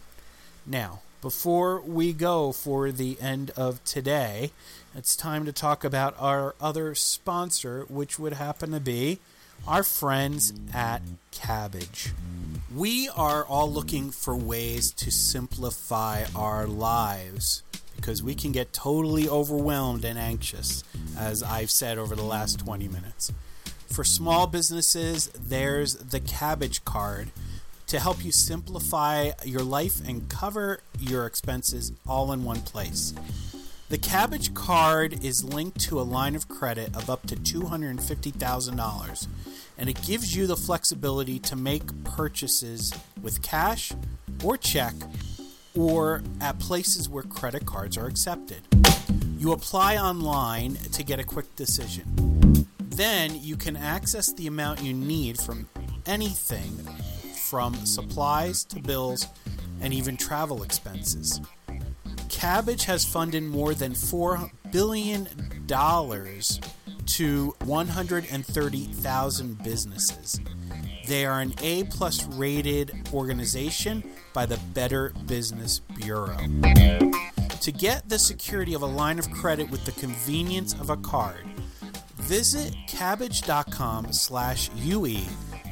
Now 0.65 1.01
before 1.21 1.81
we 1.81 2.13
go 2.13 2.51
for 2.51 2.91
the 2.91 3.17
end 3.19 3.51
of 3.51 3.83
today 3.83 4.51
it's 4.95 5.15
time 5.15 5.45
to 5.45 5.51
talk 5.51 5.83
about 5.83 6.15
our 6.17 6.55
other 6.61 6.95
sponsor 6.95 7.85
which 7.89 8.17
would 8.17 8.33
happen 8.33 8.71
to 8.71 8.79
be 8.79 9.19
our 9.67 9.83
friends 9.83 10.53
at 10.73 11.01
Kabbage. 11.31 12.11
We 12.73 13.09
are 13.09 13.43
all 13.43 13.69
looking 13.69 14.11
for 14.11 14.35
ways 14.35 14.91
to 14.91 15.11
simplify 15.11 16.25
our 16.35 16.65
lives 16.65 17.63
because 17.99 18.23
we 18.23 18.33
can 18.33 18.53
get 18.53 18.71
totally 18.71 19.27
overwhelmed 19.27 20.05
and 20.05 20.17
anxious, 20.17 20.85
as 21.17 21.43
I've 21.43 21.69
said 21.69 21.97
over 21.97 22.15
the 22.15 22.23
last 22.23 22.59
20 22.59 22.87
minutes. 22.87 23.33
For 23.87 24.05
small 24.05 24.47
businesses, 24.47 25.27
there's 25.37 25.95
the 25.95 26.21
Kabbage 26.21 26.85
Card 26.85 27.29
to 27.87 27.99
help 27.99 28.23
you 28.23 28.31
simplify 28.31 29.31
your 29.43 29.63
life 29.63 29.99
and 30.07 30.29
cover 30.29 30.79
your 30.97 31.25
expenses 31.25 31.91
all 32.07 32.31
in 32.31 32.45
one 32.45 32.61
place. 32.61 33.13
The 33.89 33.97
Kabbage 33.97 34.53
Card 34.53 35.21
is 35.21 35.43
linked 35.43 35.81
to 35.81 35.99
a 35.99 36.03
line 36.03 36.35
of 36.35 36.47
credit 36.47 36.95
of 36.95 37.09
up 37.09 37.27
to 37.27 37.35
$250,000, 37.35 39.27
and 39.77 39.89
it 39.89 40.01
gives 40.03 40.33
you 40.33 40.47
the 40.47 40.55
flexibility 40.55 41.37
to 41.39 41.55
make 41.57 42.03
purchases 42.05 42.93
with 43.21 43.41
cash 43.41 43.91
or 44.41 44.55
check 44.55 44.93
or 45.75 46.21
at 46.41 46.59
places 46.59 47.09
where 47.09 47.23
credit 47.23 47.65
cards 47.65 47.97
are 47.97 48.07
accepted. 48.07 48.61
You 49.37 49.51
apply 49.53 49.97
online 49.97 50.75
to 50.91 51.03
get 51.03 51.19
a 51.19 51.23
quick 51.23 51.55
decision. 51.55 52.67
Then 52.79 53.41
you 53.41 53.55
can 53.55 53.77
access 53.77 54.33
the 54.33 54.47
amount 54.47 54.81
you 54.83 54.93
need 54.93 55.39
from 55.39 55.69
anything 56.05 56.77
from 57.49 57.73
supplies 57.85 58.63
to 58.65 58.81
bills 58.81 59.27
and 59.81 59.93
even 59.93 60.17
travel 60.17 60.63
expenses. 60.63 61.41
Kabbage 62.27 62.83
has 62.83 63.05
funded 63.05 63.43
more 63.43 63.73
than 63.73 63.93
$4 63.93 64.51
billion 64.71 65.27
to 67.05 67.55
130,000 67.65 69.63
businesses. 69.63 70.39
They 71.09 71.25
are 71.25 71.41
an 71.41 71.55
A 71.63 71.85
plus 71.85 72.27
rated 72.27 73.09
organization 73.11 74.03
by 74.31 74.45
the 74.45 74.57
Better 74.75 75.11
Business 75.25 75.79
Bureau. 75.79 76.37
To 76.37 77.71
get 77.71 78.07
the 78.07 78.19
security 78.19 78.75
of 78.75 78.83
a 78.83 78.85
line 78.85 79.17
of 79.17 79.31
credit 79.31 79.71
with 79.71 79.83
the 79.85 79.91
convenience 79.93 80.75
of 80.75 80.91
a 80.91 80.97
card, 80.97 81.47
visit 82.17 82.75
kabbage.com 82.87 84.13
slash 84.13 84.69
UE 84.75 85.23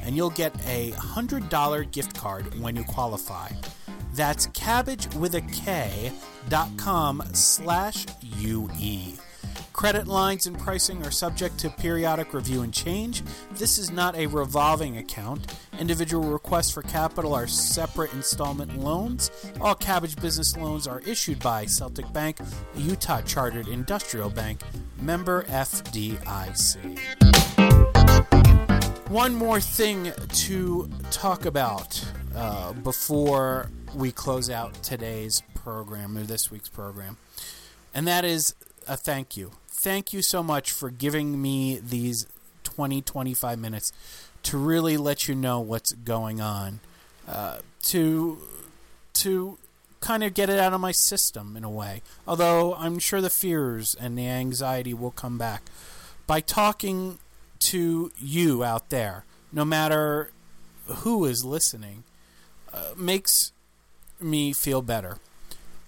and 0.01 0.15
you'll 0.17 0.31
get 0.31 0.55
a 0.65 0.89
$100 0.93 1.91
gift 1.91 2.15
card 2.15 2.59
when 2.59 2.75
you 2.75 2.83
qualify. 2.85 3.49
That's 4.15 4.47
Kabbage 4.47 5.13
with 5.13 5.35
a 5.35 5.41
K 5.41 6.11
dot 6.49 6.69
com 6.77 7.21
slash 7.33 8.07
UE. 8.23 9.13
Credit 9.77 10.07
lines 10.07 10.47
and 10.47 10.57
pricing 10.57 11.05
are 11.05 11.11
subject 11.11 11.59
to 11.59 11.69
periodic 11.69 12.33
review 12.33 12.63
and 12.63 12.73
change. 12.73 13.21
This 13.51 13.77
is 13.77 13.91
not 13.91 14.15
a 14.15 14.25
revolving 14.25 14.97
account. 14.97 15.53
Individual 15.77 16.31
requests 16.31 16.71
for 16.71 16.81
capital 16.81 17.35
are 17.35 17.45
separate 17.45 18.11
installment 18.13 18.79
loans. 18.79 19.29
All 19.61 19.75
Kabbage 19.75 20.19
business 20.19 20.57
loans 20.57 20.87
are 20.87 21.01
issued 21.01 21.37
by 21.41 21.67
Celtic 21.67 22.11
Bank, 22.11 22.39
a 22.39 22.79
Utah 22.79 23.21
chartered 23.21 23.67
industrial 23.67 24.31
bank, 24.31 24.61
member 24.99 25.43
FDIC. 25.43 26.97
One 29.09 29.35
more 29.35 29.61
thing 29.61 30.11
to 30.27 30.89
talk 31.11 31.45
about 31.45 32.03
uh, 32.35 32.73
before 32.73 33.69
we 33.93 34.11
close 34.11 34.49
out 34.49 34.73
today's 34.81 35.43
program 35.53 36.17
or 36.17 36.23
this 36.23 36.49
week's 36.49 36.67
program, 36.67 37.17
and 37.93 38.07
that 38.07 38.25
is 38.25 38.55
a 38.87 38.97
thank 38.97 39.37
you 39.37 39.51
thank 39.77 40.11
you 40.11 40.21
so 40.21 40.41
much 40.41 40.71
for 40.71 40.89
giving 40.89 41.41
me 41.41 41.79
these 41.81 42.27
20, 42.63 43.01
25 43.01 43.59
minutes 43.59 43.93
to 44.43 44.57
really 44.57 44.97
let 44.97 45.27
you 45.27 45.35
know 45.35 45.59
what's 45.59 45.93
going 45.93 46.41
on. 46.41 46.79
Uh, 47.27 47.59
to 47.83 48.37
to 49.13 49.57
kind 49.99 50.23
of 50.23 50.33
get 50.33 50.49
it 50.49 50.59
out 50.59 50.73
of 50.73 50.79
my 50.79 50.91
system 50.91 51.57
in 51.57 51.63
a 51.63 51.69
way. 51.69 52.01
Although 52.27 52.75
I'm 52.75 52.99
sure 52.99 53.19
the 53.19 53.29
fears 53.29 53.95
and 53.95 54.17
the 54.17 54.27
anxiety 54.27 54.93
will 54.93 55.11
come 55.11 55.37
back 55.37 55.63
by 56.27 56.39
talking 56.39 57.17
to 57.59 58.11
you 58.17 58.63
out 58.63 58.89
there, 58.89 59.25
no 59.51 59.65
matter 59.65 60.31
who 60.85 61.25
is 61.25 61.43
listening, 61.43 62.03
uh, 62.73 62.93
makes 62.95 63.51
me 64.19 64.53
feel 64.53 64.81
better. 64.81 65.17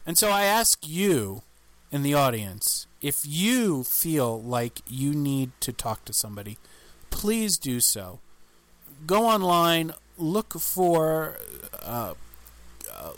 And 0.06 0.18
so 0.18 0.30
I 0.30 0.44
ask 0.44 0.88
you 0.88 1.44
in 1.92 2.04
the 2.04 2.14
audience 2.14 2.88
if 3.02 3.24
you 3.26 3.84
feel 3.84 4.42
like 4.42 4.82
you 4.88 5.14
need 5.14 5.52
to 5.62 5.72
talk 5.72 6.04
to 6.06 6.14
somebody, 6.14 6.58
please 7.10 7.58
do 7.58 7.80
so. 7.80 8.20
Go 9.06 9.26
online, 9.26 9.94
look 10.18 10.54
for 10.60 11.38
uh, 11.82 12.14
uh, 12.92 13.12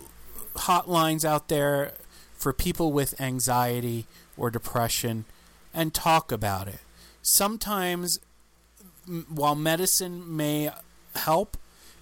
hotlines 0.55 1.25
out 1.25 1.47
there 1.47 1.93
for 2.35 2.53
people 2.53 2.91
with 2.91 3.19
anxiety 3.19 4.05
or 4.37 4.51
depression 4.51 5.25
and 5.73 5.93
talk 5.93 6.31
about 6.31 6.67
it. 6.67 6.81
Sometimes, 7.23 8.19
while 9.27 9.55
medicine 9.55 10.35
may 10.35 10.69
help, 11.15 11.57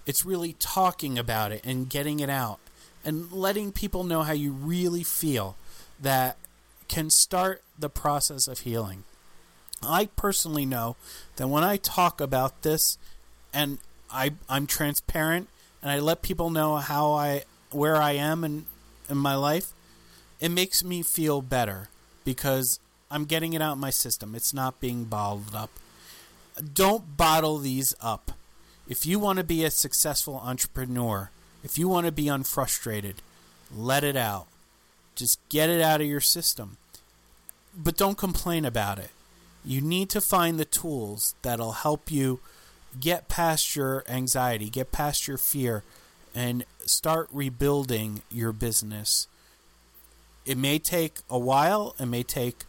It's 0.05 0.25
really 0.25 0.53
talking 0.53 1.19
about 1.19 1.51
it 1.51 1.61
and 1.63 1.87
getting 1.87 2.19
it 2.19 2.31
out 2.31 2.59
and 3.05 3.31
letting 3.31 3.71
people 3.71 4.03
know 4.03 4.23
how 4.23 4.33
you 4.33 4.51
really 4.51 5.03
feel 5.03 5.55
that 6.01 6.35
can 6.89 7.09
start 7.09 7.63
the 7.77 7.89
process 7.89 8.47
of 8.47 8.59
healing. 8.59 9.05
I 9.81 10.07
personally 10.17 10.65
know 10.65 10.97
that 11.37 11.47
when 11.47 11.63
I 11.63 11.77
talk 11.77 12.19
about 12.19 12.63
this 12.63 12.97
and 13.53 13.77
I 14.11 14.33
I'm 14.49 14.67
transparent 14.67 15.47
and 15.81 15.91
I 15.91 15.99
let 15.99 16.21
people 16.21 16.49
know 16.49 16.75
how 16.77 17.13
I 17.13 17.43
where 17.71 17.95
I 17.95 18.13
am 18.13 18.43
in 18.43 18.65
in 19.09 19.17
my 19.17 19.35
life, 19.35 19.71
it 20.41 20.49
makes 20.49 20.83
me 20.83 21.01
feel 21.01 21.41
better 21.41 21.87
because 22.25 22.79
I'm 23.09 23.25
getting 23.25 23.53
it 23.53 23.61
out 23.61 23.73
in 23.73 23.79
my 23.79 23.89
system. 23.89 24.35
It's 24.35 24.53
not 24.53 24.79
being 24.79 25.05
bottled 25.05 25.55
up. 25.55 25.71
Don't 26.73 27.15
bottle 27.15 27.57
these 27.57 27.95
up. 28.01 28.31
If 28.87 29.05
you 29.05 29.19
want 29.19 29.37
to 29.37 29.45
be 29.45 29.63
a 29.63 29.71
successful 29.71 30.41
entrepreneur, 30.43 31.29
if 31.63 31.77
you 31.77 31.87
want 31.87 32.05
to 32.05 32.11
be 32.11 32.29
unfrustrated, 32.29 33.21
let 33.73 34.03
it 34.03 34.17
out. 34.17 34.47
Just 35.19 35.37
get 35.49 35.69
it 35.69 35.81
out 35.81 35.99
of 35.99 36.07
your 36.07 36.21
system. 36.21 36.77
But 37.77 37.97
don't 37.97 38.17
complain 38.17 38.63
about 38.63 38.99
it. 38.99 39.11
You 39.65 39.81
need 39.81 40.09
to 40.11 40.21
find 40.21 40.57
the 40.57 40.63
tools 40.63 41.35
that'll 41.41 41.73
help 41.73 42.09
you 42.09 42.39
get 42.97 43.27
past 43.27 43.75
your 43.75 44.05
anxiety, 44.07 44.69
get 44.69 44.93
past 44.93 45.27
your 45.27 45.37
fear, 45.37 45.83
and 46.33 46.63
start 46.85 47.27
rebuilding 47.33 48.21
your 48.31 48.53
business. 48.53 49.27
It 50.45 50.57
may 50.57 50.79
take 50.79 51.17
a 51.29 51.37
while, 51.37 51.95
it 51.99 52.05
may 52.05 52.23
take 52.23 52.63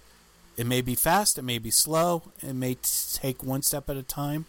it 0.56 0.66
may 0.66 0.80
be 0.80 0.96
fast, 0.96 1.38
it 1.38 1.42
may 1.42 1.58
be 1.58 1.70
slow, 1.70 2.24
it 2.42 2.54
may 2.54 2.76
take 3.14 3.44
one 3.44 3.62
step 3.62 3.88
at 3.88 3.96
a 3.96 4.02
time, 4.02 4.46